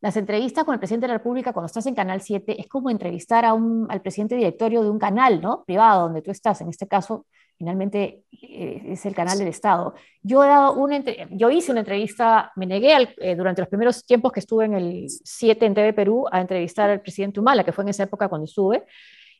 las 0.01 0.17
entrevistas 0.17 0.65
con 0.65 0.74
el 0.74 0.79
presidente 0.79 1.05
de 1.07 1.13
la 1.13 1.17
República 1.17 1.53
cuando 1.53 1.67
estás 1.67 1.86
en 1.86 1.95
Canal 1.95 2.22
7 2.22 2.60
es 2.60 2.67
como 2.67 2.89
entrevistar 2.89 3.45
a 3.45 3.53
un, 3.53 3.88
al 3.89 4.01
presidente 4.01 4.36
directorio 4.36 4.83
de 4.83 4.89
un 4.89 5.00
canal, 5.00 5.41
¿no? 5.41 5.63
Privado, 5.63 6.03
donde 6.03 6.22
tú 6.22 6.29
estás. 6.29 6.60
En 6.60 6.67
este 6.67 6.88
caso, 6.88 7.25
finalmente 7.57 8.24
eh, 8.31 8.83
es 8.88 9.05
el 9.05 9.15
canal 9.15 9.38
del 9.39 9.48
Estado. 9.48 9.93
Yo, 10.22 10.43
he 10.43 10.48
dado 10.48 10.74
una, 10.74 11.01
yo 11.31 11.50
hice 11.50 11.72
una 11.72 11.79
entrevista, 11.79 12.51
me 12.57 12.65
negué 12.65 13.15
eh, 13.17 13.36
durante 13.36 13.62
los 13.62 13.69
primeros 13.69 14.05
tiempos 14.05 14.33
que 14.33 14.41
estuve 14.41 14.65
en 14.65 14.74
el 14.74 15.05
7 15.10 15.65
en 15.65 15.74
TV 15.74 15.93
Perú 15.93 16.25
a 16.29 16.41
entrevistar 16.41 16.89
al 16.89 17.01
presidente 17.01 17.39
Humala, 17.39 17.63
que 17.63 17.72
fue 17.72 17.86
en 17.86 17.89
esa 17.89 18.03
época 18.03 18.27
cuando 18.27 18.45
estuve. 18.45 18.83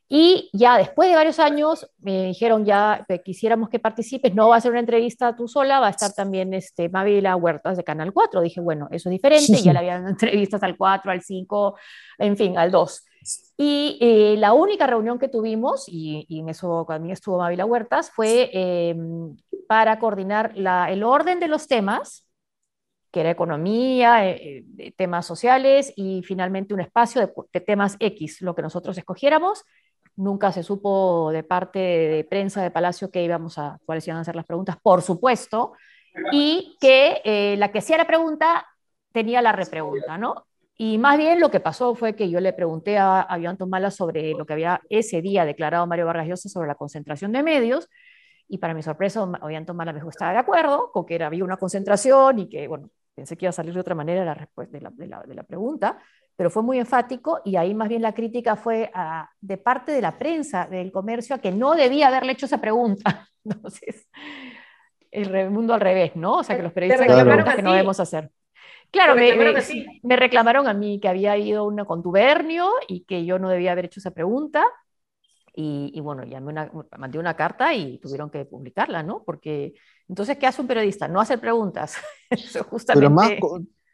Y 0.08 0.50
ya 0.52 0.76
después 0.76 1.08
de 1.08 1.14
varios 1.14 1.38
años 1.38 1.90
me 1.98 2.26
dijeron 2.26 2.64
ya 2.64 3.04
que 3.08 3.22
quisiéramos 3.22 3.68
que 3.70 3.78
participes, 3.78 4.34
no 4.34 4.48
va 4.48 4.56
a 4.56 4.60
ser 4.60 4.70
una 4.70 4.80
entrevista 4.80 5.34
tú 5.34 5.48
sola, 5.48 5.80
va 5.80 5.86
a 5.86 5.90
estar 5.90 6.12
también 6.12 6.52
este, 6.52 6.88
Mavila 6.88 7.36
Huertas 7.36 7.76
de 7.76 7.84
Canal 7.84 8.12
4. 8.12 8.42
Dije, 8.42 8.60
bueno, 8.60 8.88
eso 8.90 9.08
es 9.08 9.12
diferente, 9.12 9.62
ya 9.62 9.72
le 9.72 9.78
habían 9.80 10.06
entrevistas 10.06 10.62
al 10.62 10.76
4, 10.76 11.10
al 11.10 11.22
5, 11.22 11.76
en 12.18 12.36
fin, 12.36 12.58
al 12.58 12.70
2. 12.70 13.04
Y 13.56 13.98
eh, 14.00 14.36
la 14.36 14.52
única 14.52 14.86
reunión 14.86 15.18
que 15.18 15.28
tuvimos, 15.28 15.84
y, 15.88 16.26
en 16.28 16.48
eso 16.48 16.84
también 16.86 17.12
estuvo 17.12 17.38
Mavila 17.38 17.64
Huertas, 17.64 18.10
fue 18.10 18.50
em, 18.52 19.36
para 19.68 19.98
coordinar 19.98 20.52
la, 20.56 20.90
el 20.90 21.02
orden 21.02 21.40
de 21.40 21.48
los 21.48 21.66
temas, 21.66 22.28
que 23.10 23.20
era 23.20 23.30
economía, 23.30 24.28
eh, 24.28 24.64
eh, 24.76 24.92
temas 24.92 25.24
sociales 25.24 25.92
y 25.96 26.22
finalmente 26.24 26.74
un 26.74 26.80
espacio 26.80 27.20
de, 27.20 27.32
de, 27.52 27.60
temas 27.60 27.96
X, 28.00 28.42
lo 28.42 28.56
que 28.56 28.62
nosotros 28.62 28.98
escogiéramos, 28.98 29.64
Nunca 30.16 30.52
se 30.52 30.62
supo 30.62 31.30
de 31.32 31.42
parte 31.42 31.78
de 31.78 32.24
prensa 32.24 32.62
de 32.62 32.70
Palacio 32.70 33.10
que 33.10 33.24
íbamos 33.24 33.58
a, 33.58 33.78
cuáles 33.84 34.06
iban 34.06 34.20
a 34.20 34.24
ser 34.24 34.36
las 34.36 34.46
preguntas, 34.46 34.76
por 34.80 35.02
supuesto, 35.02 35.72
y 36.32 36.76
que 36.80 37.20
eh, 37.24 37.56
la 37.58 37.72
que 37.72 37.78
hacía 37.78 37.96
la 37.96 38.06
pregunta 38.06 38.66
tenía 39.12 39.42
la 39.42 39.52
repregunta, 39.52 40.16
¿no? 40.16 40.46
Y 40.76 40.98
más 40.98 41.18
bien 41.18 41.40
lo 41.40 41.50
que 41.50 41.60
pasó 41.60 41.94
fue 41.94 42.14
que 42.16 42.30
yo 42.30 42.40
le 42.40 42.52
pregunté 42.52 42.98
a, 42.98 43.26
a 43.28 43.56
Tomala 43.56 43.90
sobre 43.90 44.32
lo 44.32 44.44
que 44.44 44.52
había 44.52 44.80
ese 44.88 45.22
día 45.22 45.44
declarado 45.44 45.86
Mario 45.86 46.06
Vargas 46.06 46.26
Llosa 46.26 46.48
sobre 46.48 46.68
la 46.68 46.74
concentración 46.74 47.32
de 47.32 47.42
medios, 47.42 47.88
y 48.46 48.58
para 48.58 48.74
mi 48.74 48.82
sorpresa, 48.82 49.22
Ollanta 49.22 49.68
Tomala 49.68 49.92
me 49.92 49.98
dijo 49.98 50.10
estaba 50.10 50.32
de 50.32 50.38
acuerdo 50.38 50.90
con 50.92 51.06
que 51.06 51.22
había 51.22 51.44
una 51.44 51.56
concentración 51.56 52.40
y 52.40 52.48
que, 52.48 52.68
bueno, 52.68 52.90
pensé 53.14 53.36
que 53.36 53.46
iba 53.46 53.50
a 53.50 53.52
salir 53.52 53.72
de 53.74 53.80
otra 53.80 53.94
manera 53.94 54.24
la 54.24 54.34
respuesta 54.34 54.78
de 54.78 55.34
la 55.34 55.42
pregunta, 55.44 55.98
pero 56.36 56.50
fue 56.50 56.62
muy 56.62 56.78
enfático 56.78 57.40
y 57.44 57.56
ahí 57.56 57.74
más 57.74 57.88
bien 57.88 58.02
la 58.02 58.12
crítica 58.12 58.56
fue 58.56 58.90
de 59.40 59.58
parte 59.58 59.92
de 59.92 60.00
la 60.00 60.18
prensa, 60.18 60.66
del 60.66 60.90
comercio, 60.90 61.36
a 61.36 61.38
que 61.38 61.52
no 61.52 61.74
debía 61.74 62.08
haberle 62.08 62.32
hecho 62.32 62.46
esa 62.46 62.60
pregunta. 62.60 63.28
Entonces, 63.44 64.08
el 65.10 65.50
mundo 65.50 65.74
al 65.74 65.80
revés, 65.80 66.16
¿no? 66.16 66.38
O 66.38 66.42
sea, 66.42 66.56
que 66.56 66.62
los 66.62 66.72
periodistas 66.72 67.06
que 67.06 67.62
no 67.62 67.72
debemos 67.72 68.00
hacer. 68.00 68.30
Claro, 68.90 69.16
me, 69.16 69.34
me, 70.02 70.16
reclamaron 70.16 70.68
a 70.68 70.74
mí 70.74 71.00
que 71.00 71.08
había 71.08 71.32
habido 71.32 71.64
un 71.64 71.84
contubernio 71.84 72.70
y 72.86 73.04
que 73.04 73.24
yo 73.24 73.40
no 73.40 73.48
debía 73.48 73.72
haber 73.72 73.86
hecho 73.86 74.00
esa 74.00 74.12
pregunta. 74.12 74.64
Y, 75.56 76.00
bueno, 76.00 76.24
ya 76.24 76.40
me 76.40 76.52
mandé 76.98 77.18
una 77.18 77.34
carta 77.34 77.72
y 77.74 77.98
tuvieron 77.98 78.28
que 78.28 78.44
publicarla, 78.44 79.04
¿no? 79.04 79.22
Porque 79.24 79.74
entonces, 80.08 80.36
¿qué 80.36 80.46
hace 80.46 80.60
un 80.60 80.66
periodista? 80.66 81.08
No 81.08 81.20
hacer 81.20 81.40
preguntas. 81.40 81.96
Pero 82.94 83.10
más, 83.10 83.32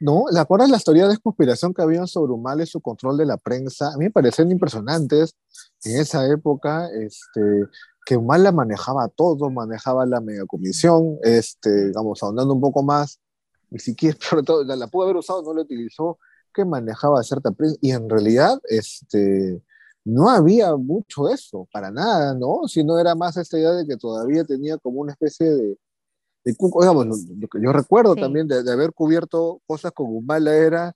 ¿no? 0.00 0.24
¿Le 0.32 0.40
acuerdas 0.40 0.70
las 0.70 0.82
teorías 0.82 1.10
de 1.10 1.18
conspiración 1.18 1.74
que 1.74 1.82
habían 1.82 2.06
sobre 2.06 2.32
Humala 2.32 2.62
y 2.62 2.66
su 2.66 2.80
control 2.80 3.18
de 3.18 3.26
la 3.26 3.36
prensa? 3.36 3.92
A 3.92 3.98
mí 3.98 4.06
me 4.06 4.10
parecían 4.10 4.50
impresionantes 4.50 5.36
en 5.84 6.00
esa 6.00 6.26
época, 6.26 6.88
este, 6.88 7.40
que 8.06 8.16
Humala 8.16 8.50
manejaba 8.50 9.08
todo, 9.08 9.50
manejaba 9.50 10.06
la 10.06 10.20
megacomisión, 10.20 11.18
este, 11.22 11.88
digamos, 11.88 12.22
ahondando 12.22 12.54
un 12.54 12.60
poco 12.60 12.82
más, 12.82 13.20
ni 13.70 13.78
siquiera, 13.78 14.16
sobre 14.20 14.42
todo, 14.42 14.64
la, 14.64 14.86
pudo 14.86 15.04
haber 15.04 15.16
usado, 15.16 15.42
no 15.42 15.54
la 15.54 15.62
utilizó, 15.62 16.18
que 16.52 16.64
manejaba 16.64 17.22
cierta 17.22 17.50
prensa, 17.52 17.76
y 17.80 17.92
en 17.92 18.08
realidad, 18.08 18.58
este, 18.64 19.62
no 20.04 20.30
había 20.30 20.74
mucho 20.76 21.28
eso, 21.28 21.68
para 21.72 21.90
nada, 21.90 22.34
¿no? 22.34 22.66
Sino 22.66 22.98
era 22.98 23.14
más 23.14 23.36
esta 23.36 23.58
idea 23.58 23.72
de 23.72 23.86
que 23.86 23.96
todavía 23.96 24.44
tenía 24.44 24.78
como 24.78 25.00
una 25.00 25.12
especie 25.12 25.50
de 25.50 25.78
digamos, 26.44 27.06
lo, 27.06 27.48
que 27.48 27.62
yo 27.62 27.72
recuerdo 27.72 28.14
también 28.16 28.48
de, 28.48 28.70
haber 28.70 28.92
cubierto 28.92 29.60
cosas 29.66 29.92
con 29.92 30.06
Humala 30.08 30.54
era 30.54 30.94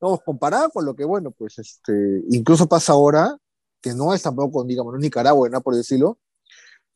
No, 0.00 0.18
comparada 0.18 0.68
con 0.68 0.84
lo 0.84 0.94
que, 0.94 1.04
bueno, 1.04 1.30
pues 1.30 1.58
este, 1.58 2.22
incluso 2.30 2.66
pasa 2.66 2.92
ahora, 2.92 3.36
que 3.80 3.94
no 3.94 4.14
es 4.14 4.22
tampoco, 4.22 4.64
digamos, 4.64 4.92
no 4.92 4.98
es 4.98 5.02
Nicaragua, 5.02 5.48
¿no? 5.48 5.60
por 5.60 5.74
decirlo, 5.74 6.18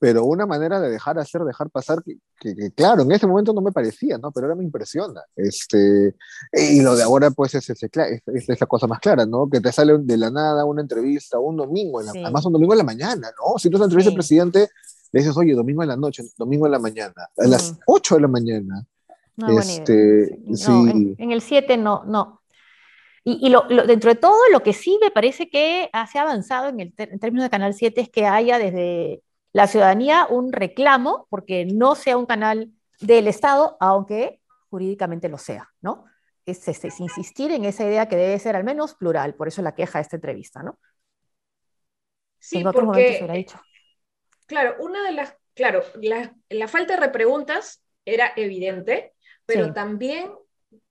pero 0.00 0.24
una 0.24 0.46
manera 0.46 0.80
de 0.80 0.88
dejar 0.88 1.18
hacer, 1.18 1.42
dejar 1.42 1.68
pasar, 1.68 2.02
que, 2.02 2.16
que, 2.40 2.72
claro, 2.72 3.02
en 3.02 3.12
ese 3.12 3.26
momento 3.26 3.52
no 3.52 3.60
me 3.60 3.70
parecía, 3.70 4.16
¿no? 4.16 4.32
Pero 4.32 4.46
ahora 4.46 4.56
me 4.56 4.64
impresiona. 4.64 5.20
Este, 5.36 6.16
y 6.54 6.80
lo 6.80 6.96
de 6.96 7.02
ahora, 7.02 7.30
pues, 7.30 7.54
es, 7.54 7.68
es, 7.68 7.82
es, 7.82 8.22
es, 8.48 8.60
la 8.60 8.66
cosa 8.66 8.86
más 8.86 8.98
clara, 8.98 9.26
¿no? 9.26 9.46
Que 9.50 9.60
te 9.60 9.70
sale 9.70 9.98
de 9.98 10.16
la 10.16 10.30
nada 10.30 10.64
una 10.64 10.80
entrevista 10.80 11.38
un 11.38 11.58
domingo, 11.58 12.00
en 12.00 12.06
la, 12.06 12.12
además 12.12 12.46
un 12.46 12.54
domingo 12.54 12.72
en 12.72 12.78
la 12.78 12.84
mañana, 12.84 13.28
¿no? 13.38 13.58
Si 13.58 13.68
tú 13.68 13.76
estás 13.76 13.88
entrevista 13.88 14.08
sí. 14.08 14.14
al 14.14 14.18
presidente, 14.18 14.70
le 15.12 15.20
dices, 15.20 15.36
oye, 15.36 15.54
domingo 15.54 15.82
en 15.82 15.88
la 15.88 15.96
noche, 15.96 16.22
domingo 16.36 16.66
en 16.66 16.72
la 16.72 16.78
mañana, 16.78 17.28
a 17.36 17.46
mm. 17.46 17.50
las 17.50 17.78
8 17.86 18.14
de 18.16 18.20
la 18.20 18.28
mañana. 18.28 18.86
No, 19.36 19.58
este, 19.58 20.38
no, 20.44 20.56
sí. 20.56 20.72
en, 20.72 21.14
en, 21.18 21.32
el 21.32 21.40
7 21.40 21.76
no, 21.76 22.04
no. 22.04 22.42
Y, 23.24 23.46
y 23.46 23.50
lo, 23.50 23.64
lo, 23.68 23.86
dentro 23.86 24.10
de 24.10 24.20
todo, 24.20 24.38
lo 24.52 24.62
que 24.62 24.72
sí 24.72 24.98
me 25.02 25.10
parece 25.10 25.48
que 25.48 25.90
se 26.10 26.18
ha 26.18 26.22
avanzado 26.22 26.68
en, 26.68 26.80
el, 26.80 26.94
en 26.96 27.18
términos 27.18 27.44
de 27.44 27.50
Canal 27.50 27.74
7 27.74 28.00
es 28.00 28.08
que 28.10 28.26
haya 28.26 28.58
desde 28.58 29.22
la 29.52 29.66
ciudadanía 29.66 30.26
un 30.28 30.52
reclamo 30.52 31.26
porque 31.28 31.66
no 31.66 31.94
sea 31.94 32.16
un 32.16 32.26
canal 32.26 32.70
del 33.00 33.26
Estado, 33.26 33.76
aunque 33.80 34.40
jurídicamente 34.68 35.28
lo 35.28 35.38
sea, 35.38 35.68
¿no? 35.80 36.04
Es, 36.46 36.66
es, 36.68 36.84
es, 36.84 37.00
insistir 37.00 37.50
en 37.50 37.64
esa 37.64 37.84
idea 37.84 38.08
que 38.08 38.16
debe 38.16 38.38
ser 38.38 38.56
al 38.56 38.64
menos 38.64 38.94
plural, 38.94 39.34
por 39.34 39.48
eso 39.48 39.62
la 39.62 39.74
queja 39.74 39.98
de 39.98 40.02
esta 40.02 40.16
entrevista, 40.16 40.62
¿no? 40.62 40.78
Sí, 42.38 42.58
en 42.58 42.66
otros 42.66 42.84
porque, 42.84 43.00
momentos 43.00 43.20
hubiera 43.20 43.34
dicho. 43.34 43.60
Claro, 44.50 44.74
una 44.80 45.04
de 45.04 45.12
las, 45.12 45.36
claro, 45.54 45.84
la, 46.02 46.34
la 46.48 46.66
falta 46.66 46.94
de 46.94 47.00
repreguntas 47.00 47.84
era 48.04 48.32
evidente, 48.34 49.14
pero 49.46 49.66
sí. 49.66 49.72
también 49.72 50.32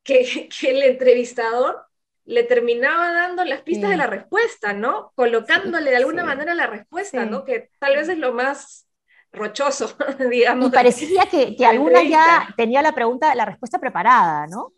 que, 0.02 0.48
que 0.62 0.72
el 0.72 0.82
entrevistador 0.82 1.84
le 2.24 2.44
terminaba 2.44 3.12
dando 3.12 3.44
las 3.44 3.62
pistas 3.64 3.88
sí. 3.88 3.92
de 3.92 3.98
la 3.98 4.08
respuesta, 4.08 4.72
¿no? 4.72 5.12
Colocándole 5.14 5.90
de 5.90 5.98
alguna 5.98 6.22
sí. 6.22 6.28
manera 6.28 6.56
la 6.56 6.68
respuesta, 6.68 7.26
sí. 7.26 7.30
¿no? 7.30 7.44
Que 7.44 7.70
tal 7.80 7.98
vez 7.98 8.08
es 8.08 8.18
lo 8.18 8.32
más 8.32 8.88
rochoso, 9.34 9.90
digamos. 10.32 10.70
Y 10.70 10.72
parecía 10.72 11.26
que, 11.30 11.54
que 11.54 11.66
alguna 11.66 12.02
ya 12.04 12.48
tenía 12.56 12.82
la 12.82 12.94
pregunta, 12.94 13.36
la 13.36 13.44
respuesta 13.44 13.78
preparada, 13.78 14.48
¿no? 14.48 14.72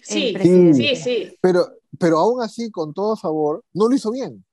Sí, 0.00 0.32
sí, 0.74 0.94
sí. 0.94 1.36
Pero, 1.40 1.66
pero 1.98 2.18
aún 2.18 2.40
así, 2.40 2.70
con 2.70 2.94
todo 2.94 3.16
favor, 3.16 3.64
no 3.72 3.88
lo 3.88 3.96
hizo 3.96 4.12
bien. 4.12 4.45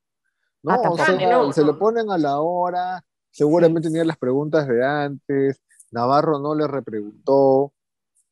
¿No? 0.63 0.71
Ah, 0.71 0.89
o 0.89 0.97
sea, 0.97 1.15
no, 1.29 1.53
se 1.53 1.63
lo 1.63 1.77
ponen 1.77 2.09
a 2.09 2.17
la 2.17 2.39
hora, 2.39 3.03
seguramente 3.29 3.89
tenía 3.89 4.05
las 4.05 4.17
preguntas 4.17 4.67
de 4.67 4.85
antes, 4.85 5.61
Navarro 5.91 6.39
no 6.39 6.55
le 6.55 6.67
repreguntó, 6.67 7.73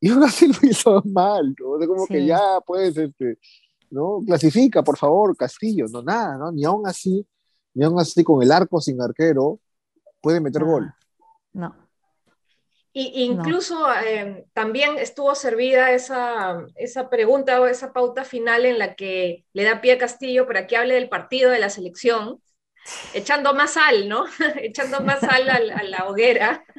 y 0.00 0.10
aún 0.10 0.24
así 0.24 0.48
lo 0.48 0.58
hizo 0.68 1.02
mal, 1.04 1.54
¿no? 1.60 1.78
De 1.78 1.86
como 1.86 2.06
sí. 2.06 2.14
que 2.14 2.26
ya, 2.26 2.40
pues, 2.66 2.96
este, 2.96 3.38
¿no? 3.90 4.20
Clasifica, 4.26 4.82
por 4.82 4.96
favor, 4.96 5.36
Castillo, 5.36 5.86
no, 5.92 6.02
nada, 6.02 6.36
¿no? 6.38 6.50
Ni 6.50 6.64
aún 6.64 6.86
así, 6.86 7.24
ni 7.74 7.84
aún 7.84 8.00
así 8.00 8.24
con 8.24 8.42
el 8.42 8.50
arco 8.50 8.80
sin 8.80 9.00
arquero, 9.00 9.60
puede 10.20 10.40
meter 10.40 10.62
no. 10.62 10.68
gol. 10.68 10.94
No. 11.52 11.76
Y 12.94 13.24
incluso 13.24 13.86
no. 13.86 14.00
eh, 14.04 14.44
también 14.52 14.98
estuvo 14.98 15.34
servida 15.34 15.92
esa, 15.92 16.66
esa 16.76 17.08
pregunta 17.08 17.58
o 17.60 17.66
esa 17.66 17.92
pauta 17.92 18.24
final 18.24 18.66
en 18.66 18.78
la 18.78 18.94
que 18.96 19.46
le 19.54 19.64
da 19.64 19.80
pie 19.80 19.92
a 19.92 19.98
Castillo 19.98 20.46
para 20.46 20.66
que 20.66 20.76
hable 20.76 20.94
del 20.94 21.08
partido 21.08 21.50
de 21.50 21.58
la 21.58 21.70
selección, 21.70 22.42
echando 23.14 23.54
más 23.54 23.74
sal, 23.74 24.08
¿no? 24.08 24.26
echando 24.60 25.00
más 25.02 25.20
sal 25.20 25.48
a, 25.50 25.56
a 25.56 25.82
la 25.84 26.06
hoguera. 26.08 26.64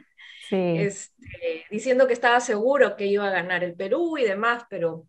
Sí. 0.50 0.58
Este, 0.74 1.66
diciendo 1.72 2.08
que 2.08 2.14
estaba 2.14 2.40
seguro 2.42 2.96
que 2.96 3.06
iba 3.08 3.28
a 3.28 3.32
ganar 3.32 3.64
el 3.64 3.76
Perú 3.76 4.18
y 4.18 4.24
demás, 4.24 4.64
pero... 4.70 5.08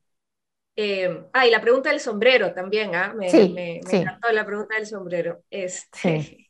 Eh, 0.77 1.25
ah, 1.33 1.47
y 1.47 1.51
la 1.51 1.61
pregunta 1.61 1.91
del 1.91 2.01
sombrero 2.01 2.55
también, 2.55 2.95
¿ah? 2.97 3.15
Me, 3.15 3.31
sí, 3.31 3.49
me, 3.49 3.81
me 3.85 3.91
sí. 3.91 3.97
encantó 3.97 4.33
la 4.33 4.45
pregunta 4.47 4.77
del 4.77 4.87
sombrero. 4.87 5.43
Este, 5.51 6.44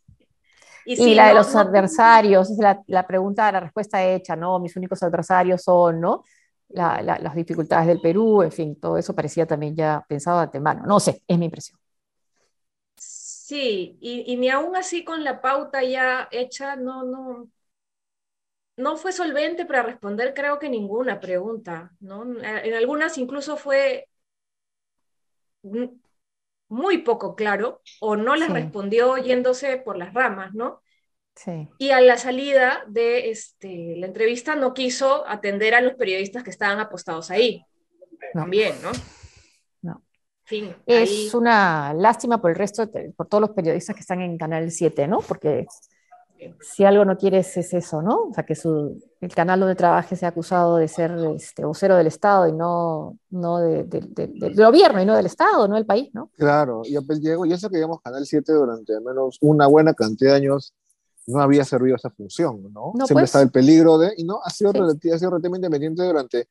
Y, 0.87 1.15
la 1.15 1.25
no, 1.25 1.29
de 1.29 1.35
los 1.35 1.55
no, 1.55 1.61
adversarios, 1.61 2.51
es 2.51 2.59
la, 2.59 2.83
la, 2.87 3.07
pregunta, 3.07 3.51
la 3.51 3.61
respuesta 3.61 4.05
hecha, 4.05 4.37
¿no? 4.37 4.59
Mis 4.59 4.77
únicos 4.77 5.03
adversarios 5.03 5.63
son, 5.63 6.01
¿no? 6.01 6.25
La, 6.69 7.01
la, 7.03 7.19
las 7.19 7.35
dificultades 7.35 7.87
del 7.87 8.01
Perú, 8.01 8.43
en 8.43 8.53
fin, 8.53 8.77
todo 8.81 8.99
eso 8.99 9.15
parecía 9.15 9.47
también 9.47 9.75
ya 9.77 10.05
pensado 10.09 10.39
de 10.39 10.45
antemano. 10.45 10.85
No 10.87 11.01
sé, 11.01 11.23
es 11.27 11.39
mi 11.39 11.47
impresión. 11.47 11.79
Sí, 12.97 13.99
y, 14.01 14.33
y, 14.33 14.37
ni 14.37 14.49
aún 14.49 14.75
así 14.77 15.05
con 15.05 15.23
la 15.23 15.41
pauta 15.41 15.83
ya 15.83 16.29
hecha, 16.31 16.77
no, 16.77 17.05
no, 17.05 17.51
no 18.77 18.97
fue 18.97 19.13
solvente 19.13 19.67
para 19.67 19.83
responder 19.83 20.35
creo 20.35 20.59
que 20.59 20.69
ninguna 20.69 21.21
pregunta, 21.21 21.93
¿no? 22.01 22.25
En 22.43 22.75
algunas 22.75 23.19
incluso 23.19 23.57
fue 23.57 24.09
muy 26.69 26.99
poco 26.99 27.37
claro 27.37 27.83
o 28.01 28.17
no 28.17 28.37
les 28.37 28.49
sí. 28.49 28.53
respondió 28.53 29.17
yéndose 29.17 29.77
por 29.77 29.97
las 29.97 30.13
ramas, 30.15 30.55
¿no? 30.55 30.83
Sí. 31.35 31.69
Y 31.79 31.91
a 31.91 32.01
la 32.01 32.17
salida 32.17 32.85
de 32.87 33.31
este, 33.31 33.97
la 33.97 34.07
entrevista 34.07 34.55
no 34.55 34.73
quiso 34.73 35.27
atender 35.27 35.75
a 35.75 35.81
los 35.81 35.95
periodistas 35.95 36.45
que 36.45 36.51
estaban 36.51 36.79
apostados 36.79 37.31
ahí. 37.31 37.65
No. 38.35 38.43
También, 38.43 38.75
¿no? 38.83 38.93
No. 39.83 40.03
Fin, 40.45 40.75
es 40.87 41.11
ahí... 41.11 41.31
una 41.35 41.93
lástima 41.95 42.41
por 42.41 42.51
el 42.51 42.57
resto, 42.57 42.89
por 43.17 43.29
todos 43.29 43.41
los 43.43 43.51
periodistas 43.51 43.95
que 43.95 44.01
están 44.01 44.23
en 44.23 44.39
Canal 44.39 44.71
7, 44.71 45.09
¿no? 45.09 45.19
Porque 45.19 45.67
si 46.61 46.85
algo 46.85 47.05
no 47.05 47.17
quieres 47.17 47.57
es 47.57 47.73
eso, 47.75 48.03
¿no? 48.03 48.29
O 48.31 48.35
sea, 48.35 48.45
que 48.45 48.55
su, 48.55 49.01
el 49.21 49.35
canal 49.35 49.61
donde 49.61 49.75
trabaje 49.75 50.17
sea 50.17 50.29
acusado 50.29 50.77
de 50.77 50.89
ser 50.89 51.13
este, 51.37 51.65
vocero 51.65 51.97
del 51.97 52.07
Estado 52.07 52.49
y 52.49 52.53
no, 52.53 53.19
no 53.31 53.59
de, 53.59 53.85
de, 53.85 54.01
de, 54.01 54.27
del 54.27 54.55
gobierno 54.55 55.01
y 55.01 55.07
no 55.07 55.17
del 55.17 55.27
Estado, 55.27 55.67
no 55.69 55.75
del 55.75 55.87
país, 55.87 56.11
¿no? 56.13 56.31
Claro, 56.37 56.83
y, 56.85 56.97
Diego, 57.21 57.47
y 57.47 57.53
eso 57.53 57.69
que 57.71 57.77
digamos 57.77 58.01
Canal 58.01 58.27
7 58.27 58.53
durante 58.53 58.95
al 58.95 59.03
menos 59.03 59.39
una 59.41 59.67
buena 59.67 59.95
cantidad 59.95 60.33
de 60.33 60.37
años 60.37 60.75
no 61.27 61.41
había 61.41 61.65
servido 61.65 61.97
esa 61.97 62.11
función, 62.11 62.63
¿no? 62.73 62.93
no 62.95 63.07
Siempre 63.07 63.15
pues, 63.15 63.25
estaba 63.25 63.45
el 63.45 63.51
peligro 63.51 63.99
de, 63.99 64.13
y 64.17 64.25
no, 64.25 64.41
ha 64.45 64.51
sido, 64.51 64.73
sí. 64.73 65.11
ha 65.11 65.19
sido 65.19 65.31
relativamente 65.31 65.67
independiente 65.67 66.03
durante 66.05 66.49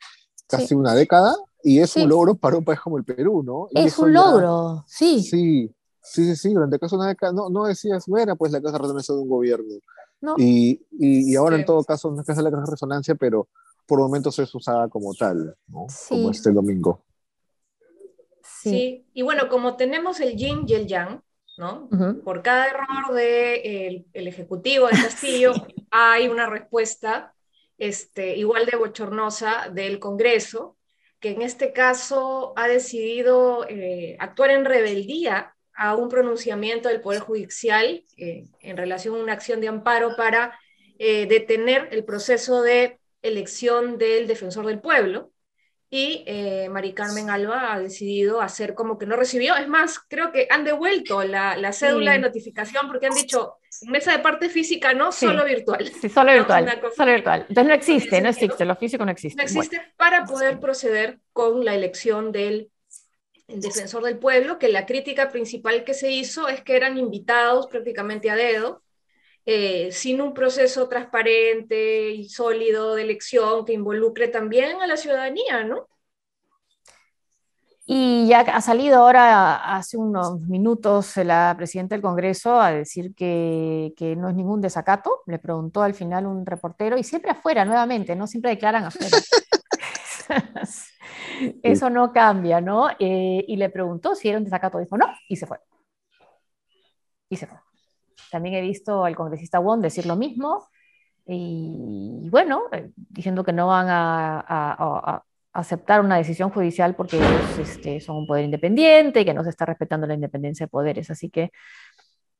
casi 0.48 0.68
sí. 0.68 0.76
una 0.76 0.94
década 0.94 1.36
y 1.64 1.80
es 1.80 1.92
sí. 1.92 2.04
un 2.04 2.10
logro 2.10 2.36
para 2.36 2.58
un 2.58 2.66
país 2.66 2.80
como 2.80 2.98
el 2.98 3.04
Perú, 3.04 3.44
¿no? 3.44 3.68
Y 3.72 3.86
es 3.86 3.98
un 3.98 4.14
logro, 4.14 4.78
ya, 4.78 4.84
sí. 4.88 5.22
Sí, 5.22 5.76
Sí, 6.04 6.26
sí, 6.26 6.36
sí, 6.36 6.54
durante 6.54 6.78
caso 6.78 6.98
una 6.98 7.08
década 7.08 7.32
no, 7.32 7.50
no 7.50 7.66
decías, 7.66 8.06
bueno, 8.08 8.36
pues 8.36 8.52
la 8.52 8.62
casa 8.62 8.74
de 8.74 8.80
resonancia 8.80 9.16
de 9.16 9.22
un 9.22 9.30
gobierno. 9.30 9.74
No. 10.20 10.36
Y, 10.38 10.86
y, 10.92 11.32
y, 11.32 11.36
ahora 11.36 11.56
sí. 11.56 11.62
en 11.62 11.66
todo 11.66 11.84
caso 11.84 12.12
no 12.12 12.22
es 12.22 12.28
que 12.28 12.34
sea 12.34 12.44
la 12.44 12.52
casa 12.52 12.64
de 12.64 12.72
resonancia, 12.72 13.16
pero 13.16 13.48
por 13.86 14.00
momentos 14.00 14.38
es 14.40 14.54
usada 14.54 14.90
como 14.90 15.14
tal, 15.14 15.56
¿no? 15.68 15.86
Sí. 15.90 16.10
Como 16.10 16.32
este 16.32 16.52
domingo. 16.52 17.04
Sí. 18.44 18.70
sí. 18.70 19.06
y 19.14 19.22
bueno, 19.22 19.48
como 19.50 19.76
tenemos 19.78 20.20
el 20.20 20.36
yin 20.36 20.66
y 20.68 20.74
el 20.74 20.88
yang, 20.88 21.22
¿no? 21.58 21.88
Uh 21.92 21.96
-huh. 21.96 22.24
Por 22.24 22.42
cada 22.42 22.68
error 22.68 23.08
del 23.08 23.16
de 23.16 23.88
el, 23.88 24.08
el 24.14 24.28
Ejecutivo 24.28 24.88
de 24.88 24.94
Castillo 24.94 25.54
hay 25.92 26.28
una 26.28 26.50
respuesta 26.50 27.34
este, 27.78 28.36
igual 28.38 28.66
de 28.66 28.78
bochornosa 28.78 29.70
del 29.74 30.00
Congreso, 30.00 30.78
que 31.20 31.32
en 31.32 31.42
este 31.42 31.72
caso 31.72 32.54
ha 32.56 32.68
decidido 32.68 33.66
eh, 33.70 34.18
actuar 34.20 34.52
en 34.52 34.66
rebeldía 34.66 35.56
a 35.76 35.96
un 35.96 36.10
pronunciamiento 36.10 36.90
del 36.90 37.02
Poder 37.02 37.22
Judicial 37.22 38.04
eh, 38.18 38.46
en 38.62 38.78
relación 38.78 39.16
a 39.16 39.24
una 39.24 39.34
acción 39.34 39.62
de 39.62 39.68
amparo 39.68 40.16
para 40.16 40.60
eh, 41.00 41.26
detener 41.26 41.90
el 41.92 42.04
proceso 42.06 42.62
de 42.62 43.00
elección 43.22 43.98
del 43.98 44.28
defensor 44.28 44.66
del 44.66 44.80
pueblo. 44.80 45.32
Y 45.90 46.24
eh, 46.26 46.70
Mari 46.72 46.94
Carmen 46.94 47.30
Alba 47.30 47.72
ha 47.72 47.80
decidido 47.80 48.42
hacer 48.42 48.74
como 48.74 48.98
que 48.98 49.06
no 49.06 49.16
recibió. 49.16 49.56
Es 49.56 49.68
más, 49.68 50.00
creo 50.00 50.32
que 50.32 50.48
han 50.50 50.64
devuelto 50.64 51.24
la, 51.24 51.56
la 51.56 51.72
cédula 51.72 52.14
sí. 52.14 52.18
de 52.18 52.24
notificación 52.28 52.88
porque 52.88 53.06
han 53.06 53.14
dicho, 53.14 53.58
mesa 53.84 54.12
de 54.12 54.20
parte 54.20 54.50
física 54.50 54.94
no, 54.94 55.12
sí. 55.12 55.28
solo 55.28 55.46
virtual. 55.46 55.92
Sí, 56.02 56.10
solo 56.10 56.34
virtual, 56.34 56.66
no, 56.66 56.90
solo 56.92 57.12
virtual. 57.12 57.46
Entonces 57.48 57.66
no 57.68 57.74
existe, 57.74 58.22
no 58.22 58.30
existe, 58.30 58.66
lo 58.66 58.76
físico 58.76 59.06
no 59.06 59.12
existe. 59.12 59.38
No 59.38 59.44
existe 59.44 59.78
bueno. 59.78 59.92
para 59.96 60.26
poder 60.26 60.60
proceder 60.60 61.20
con 61.32 61.64
la 61.64 61.76
elección 61.76 62.32
del 62.32 62.72
el 63.48 63.62
defensor 63.62 64.04
del 64.04 64.20
pueblo, 64.20 64.58
que 64.58 64.70
la 64.70 64.86
crítica 64.86 65.30
principal 65.30 65.84
que 65.84 65.94
se 65.94 66.12
hizo 66.12 66.48
es 66.48 66.62
que 66.62 66.76
eran 66.76 66.98
invitados 66.98 67.68
prácticamente 67.68 68.30
a 68.30 68.36
dedo, 68.36 68.82
eh, 69.46 69.92
sin 69.92 70.22
un 70.22 70.34
proceso 70.34 70.88
transparente 70.88 72.12
y 72.12 72.30
sólido 72.30 72.96
de 72.96 73.04
elección 73.04 73.66
que 73.66 73.74
involucre 73.74 74.30
también 74.30 74.82
a 74.82 74.88
la 74.88 74.96
ciudadanía, 74.96 75.64
¿no? 75.66 75.88
Y 77.86 78.28
ya 78.28 78.40
ha 78.40 78.62
salido 78.62 79.00
ahora, 79.00 79.76
hace 79.76 79.98
unos 79.98 80.40
minutos, 80.40 81.18
la 81.18 81.54
presidenta 81.58 81.96
del 81.96 82.02
Congreso 82.02 82.62
a 82.62 82.72
decir 82.72 83.14
que, 83.14 83.94
que, 83.98 84.16
no 84.16 84.30
es 84.30 84.36
ningún 84.36 84.62
desacato. 84.62 85.22
Le 85.26 85.38
preguntó 85.38 85.84
al 85.84 85.94
final 85.94 86.26
un 86.26 86.46
reportero, 86.46 86.98
y 86.98 87.04
siempre 87.04 87.32
afuera, 87.32 87.66
nuevamente, 87.66 88.16
no 88.16 88.26
siempre 88.26 88.52
declaran 88.52 88.86
afuera. 88.86 89.18
Eso 91.64 91.90
no 91.90 92.12
cambia, 92.12 92.62
¿no? 92.62 92.90
Eh, 93.00 93.44
y 93.48 93.56
le 93.56 93.70
preguntó 93.70 94.16
si 94.16 94.30
era 94.30 94.38
un 94.38 94.44
desacato, 94.44 94.80
dijo 94.80 94.98
no, 94.98 95.08
y 95.28 95.36
se 95.36 95.46
fue. 95.46 95.60
Y 97.30 97.36
se 97.36 97.48
fue. 97.48 97.58
También 98.32 98.56
he 98.56 98.62
visto 98.62 99.06
al 99.06 99.16
congresista 99.16 99.60
Wong 99.60 99.82
decir 99.82 100.06
lo 100.06 100.16
mismo, 100.16 100.68
y 101.26 102.28
bueno, 102.30 102.64
eh, 102.72 102.92
diciendo 102.96 103.44
que 103.44 103.54
no 103.54 103.68
van 103.68 103.88
a, 103.90 104.40
a, 104.40 105.16
a, 105.16 105.24
aceptar 105.54 106.02
una 106.02 106.18
decisión 106.18 106.50
judicial 106.50 106.96
porque 106.96 107.18
ellos 107.18 107.60
este, 107.60 108.02
son 108.02 108.18
un 108.18 108.28
poder 108.28 108.46
independiente 108.46 109.22
y 109.22 109.26
que 109.26 109.34
no 109.34 109.44
se 109.44 109.52
está 109.52 109.66
respetando 109.66 110.08
la 110.08 110.16
independencia 110.16 110.66
de 110.66 110.70
poderes. 110.70 111.10
Así 111.10 111.30
que 111.30 111.52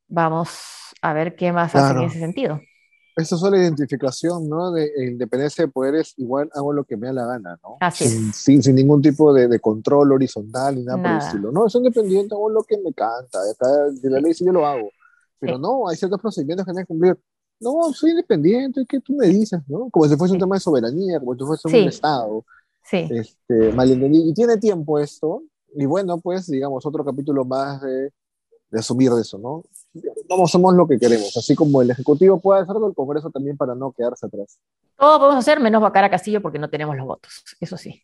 vamos 0.08 0.94
a 1.02 1.14
ver 1.14 1.36
qué 1.36 1.52
más 1.52 1.76
hace 1.76 1.98
en 1.98 2.04
ese 2.04 2.20
sentido. 2.20 2.60
Eso 3.16 3.36
es 3.36 3.42
la 3.44 3.58
identificación, 3.58 4.50
¿no? 4.50 4.72
De 4.72 4.92
independencia 5.06 5.66
de 5.66 5.72
poderes, 5.72 6.14
igual 6.18 6.50
hago 6.56 6.74
lo 6.74 6.84
que 6.84 6.98
me 6.98 7.08
da 7.08 7.14
la 7.14 7.26
gana, 7.28 7.60
¿no? 7.62 7.78
Así 7.80 8.08
sin, 8.08 8.34
sin, 8.34 8.64
sin, 8.64 8.76
ningún 8.76 9.02
tipo 9.02 9.32
de, 9.34 9.48
de, 9.48 9.60
control 9.60 10.14
horizontal 10.14 10.76
ni 10.76 10.84
nada, 10.84 10.98
por 10.98 11.12
el 11.12 11.18
estilo. 11.18 11.52
No, 11.52 11.68
es 11.68 11.76
independiente, 11.76 12.34
hago 12.34 12.50
lo 12.50 12.64
que 12.64 12.78
me 12.80 12.92
canta. 12.94 13.40
De 14.02 14.10
la 14.10 14.20
ley 14.20 14.34
sí 14.34 14.46
yo 14.46 14.52
lo 14.52 14.66
hago. 14.66 14.90
Pero 15.40 15.58
no, 15.60 15.88
hay 15.88 15.96
ciertos 15.96 16.20
procedimientos 16.20 16.66
que 16.66 16.72
hay 16.72 16.78
que 16.78 16.86
cumplir. 16.86 17.18
No, 17.60 17.94
soy 17.94 18.12
independiente, 18.12 18.84
¿qué 18.88 19.00
tú 19.00 19.14
me 19.14 19.28
dices? 19.28 19.62
¿no? 19.68 19.90
Como 19.90 20.08
si 20.08 20.16
fuese 20.16 20.34
un 20.34 20.40
tema 20.40 20.56
de 20.56 20.62
soberanía, 20.62 21.20
como 21.20 21.36
si 21.36 21.44
fuese 21.44 21.68
un 21.68 21.88
Estado. 21.88 22.44
Sí. 22.84 23.08
Este, 23.10 23.72
malentendido. 23.74 24.26
Y 24.28 24.34
tiene 24.34 24.58
tiempo 24.58 25.00
esto. 25.00 25.44
Y 25.76 25.86
bueno, 25.86 26.18
pues, 26.18 26.48
digamos, 26.48 26.86
otro 26.86 27.06
capítulo 27.06 27.46
más 27.46 27.82
de, 27.82 28.12
de 28.72 28.80
asumir 28.80 29.12
eso, 29.20 29.38
¿no? 29.38 29.64
No 30.30 30.48
somos 30.48 30.74
lo 30.76 30.88
que 30.88 30.98
queremos. 30.98 31.36
Así 31.38 31.56
como 31.56 31.82
el 31.82 31.92
Ejecutivo 31.92 32.40
puede 32.40 32.62
hacerlo, 32.62 32.88
el 32.88 32.96
Congreso 32.96 33.30
también 33.30 33.58
para 33.58 33.76
no 33.76 33.92
quedarse 33.92 34.26
atrás. 34.26 34.60
Todo 34.98 35.20
podemos 35.20 35.40
hacer 35.40 35.60
menos 35.60 35.82
vacar 35.82 36.04
a 36.04 36.10
Castillo 36.10 36.42
porque 36.42 36.60
no 36.60 36.70
tenemos 36.70 36.96
los 36.96 37.06
votos. 37.06 37.44
Eso 37.60 37.78
sí. 37.78 38.04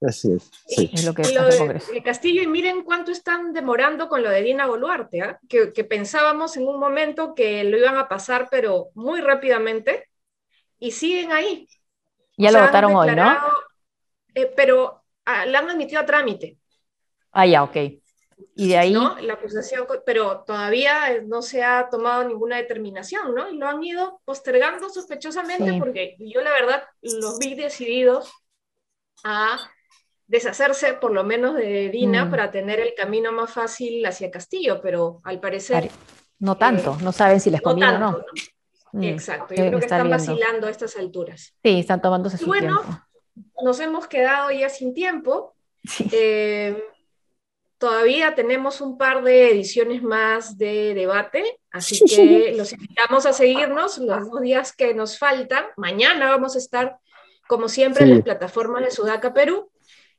Así 0.00 0.32
es. 0.32 0.50
Sí. 0.66 0.90
Es 0.92 1.04
lo 1.04 1.14
que 1.14 1.22
lo 1.32 1.44
de, 1.44 2.02
Castillo, 2.02 2.42
y 2.42 2.46
miren 2.46 2.84
cuánto 2.84 3.12
están 3.12 3.52
demorando 3.52 4.08
con 4.08 4.22
lo 4.22 4.30
de 4.30 4.42
Dina 4.42 4.66
Boluarte, 4.66 5.18
¿eh? 5.18 5.36
que, 5.46 5.72
que, 5.74 5.84
pensábamos 5.84 6.56
en 6.56 6.66
un 6.66 6.80
momento 6.80 7.34
que 7.34 7.64
lo 7.64 7.76
iban 7.76 7.98
a 7.98 8.08
pasar, 8.08 8.48
pero 8.50 8.88
muy 8.94 9.20
rápidamente, 9.20 10.08
y 10.78 10.92
siguen 10.92 11.32
ahí. 11.32 11.68
Ya 12.38 12.48
o 12.48 12.52
lo 12.52 12.58
sea, 12.58 12.66
votaron 12.66 12.96
hoy, 12.96 13.14
¿no? 13.14 13.36
Eh, 14.34 14.50
pero 14.56 15.02
ah, 15.26 15.44
la 15.44 15.58
han 15.58 15.68
admitido 15.68 16.00
a 16.00 16.06
trámite. 16.06 16.56
Ah, 17.32 17.46
ya, 17.46 17.62
ok. 17.62 17.76
Y 18.60 18.68
de 18.68 18.76
ahí. 18.76 18.92
¿no? 18.92 19.18
La 19.20 19.34
acusación, 19.34 19.86
pero 20.04 20.44
todavía 20.46 21.18
no 21.24 21.40
se 21.40 21.62
ha 21.62 21.88
tomado 21.88 22.24
ninguna 22.24 22.56
determinación, 22.56 23.34
¿no? 23.34 23.48
Y 23.48 23.56
lo 23.56 23.66
han 23.66 23.82
ido 23.82 24.20
postergando 24.26 24.90
sospechosamente, 24.90 25.70
sí. 25.70 25.78
porque 25.78 26.16
yo 26.18 26.42
la 26.42 26.50
verdad 26.50 26.82
los 27.00 27.38
vi 27.38 27.54
decididos 27.54 28.30
a 29.24 29.58
deshacerse 30.26 30.92
por 30.92 31.12
lo 31.12 31.24
menos 31.24 31.56
de 31.56 31.88
Dina 31.88 32.26
mm. 32.26 32.30
para 32.30 32.50
tener 32.50 32.80
el 32.80 32.92
camino 32.94 33.32
más 33.32 33.50
fácil 33.50 34.04
hacia 34.04 34.30
Castillo, 34.30 34.80
pero 34.82 35.22
al 35.24 35.40
parecer... 35.40 35.90
No 36.38 36.58
tanto, 36.58 36.98
eh, 37.00 37.02
no 37.02 37.12
saben 37.12 37.40
si 37.40 37.50
les 37.50 37.62
conviene 37.62 37.98
no 37.98 38.08
o 38.08 38.12
no. 38.12 38.18
¿no? 38.18 38.24
Mm. 38.92 39.04
Exacto, 39.04 39.54
yo 39.54 39.66
creo 39.68 39.78
que 39.78 39.86
están 39.86 40.06
viendo. 40.06 40.18
vacilando 40.18 40.66
a 40.66 40.70
estas 40.70 40.96
alturas. 40.96 41.54
Sí, 41.62 41.80
están 41.80 42.02
tomándose 42.02 42.36
su 42.36 42.44
bueno, 42.44 42.82
tiempo. 42.82 43.02
nos 43.62 43.80
hemos 43.80 44.06
quedado 44.06 44.50
ya 44.50 44.68
sin 44.68 44.92
tiempo. 44.92 45.54
Sí. 45.82 46.10
Eh, 46.12 46.76
todavía 47.80 48.34
tenemos 48.34 48.82
un 48.82 48.98
par 48.98 49.24
de 49.24 49.50
ediciones 49.50 50.02
más 50.02 50.58
de 50.58 50.92
debate, 50.92 51.58
así 51.72 51.98
que 52.04 52.52
los 52.54 52.74
invitamos 52.74 53.24
a 53.24 53.32
seguirnos 53.32 53.96
los 53.96 54.30
dos 54.30 54.42
días 54.42 54.74
que 54.74 54.92
nos 54.92 55.18
faltan. 55.18 55.64
Mañana 55.78 56.28
vamos 56.28 56.56
a 56.56 56.58
estar, 56.58 56.98
como 57.48 57.70
siempre, 57.70 58.04
sí. 58.04 58.10
en 58.10 58.16
las 58.16 58.24
plataformas 58.24 58.84
de 58.84 58.90
Sudaca 58.90 59.32
Perú 59.32 59.70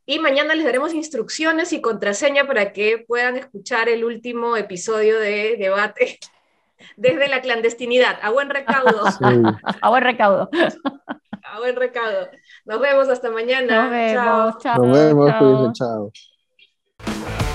y 0.08 0.18
mañana 0.18 0.56
les 0.56 0.66
daremos 0.66 0.96
instrucciones 0.96 1.72
y 1.72 1.82
contraseña 1.82 2.48
para 2.48 2.74
que 2.74 3.06
puedan 3.08 3.38
escuchar 3.38 3.90
el 3.90 4.06
último 4.06 4.58
episodio 4.58 5.20
de 5.20 5.56
debate 5.60 6.18
desde 6.98 7.28
la 7.28 7.42
clandestinidad. 7.42 8.18
A 8.24 8.32
buen 8.32 8.50
recaudo. 8.50 9.06
Sí. 9.12 9.78
A 9.82 9.90
buen 9.90 10.04
recaudo. 10.04 10.50
A 11.44 11.60
buen 11.60 11.76
recaudo. 11.76 12.28
Nos 12.66 12.80
vemos 12.80 13.08
hasta 13.08 13.30
mañana. 13.30 13.84
Nos 13.84 13.92
vemos. 13.92 14.58
Chao. 14.58 14.58
chao 14.60 14.86
Nos 14.86 14.98
vemos. 14.98 15.74
chao. 15.78 16.12
chao. 17.04 17.51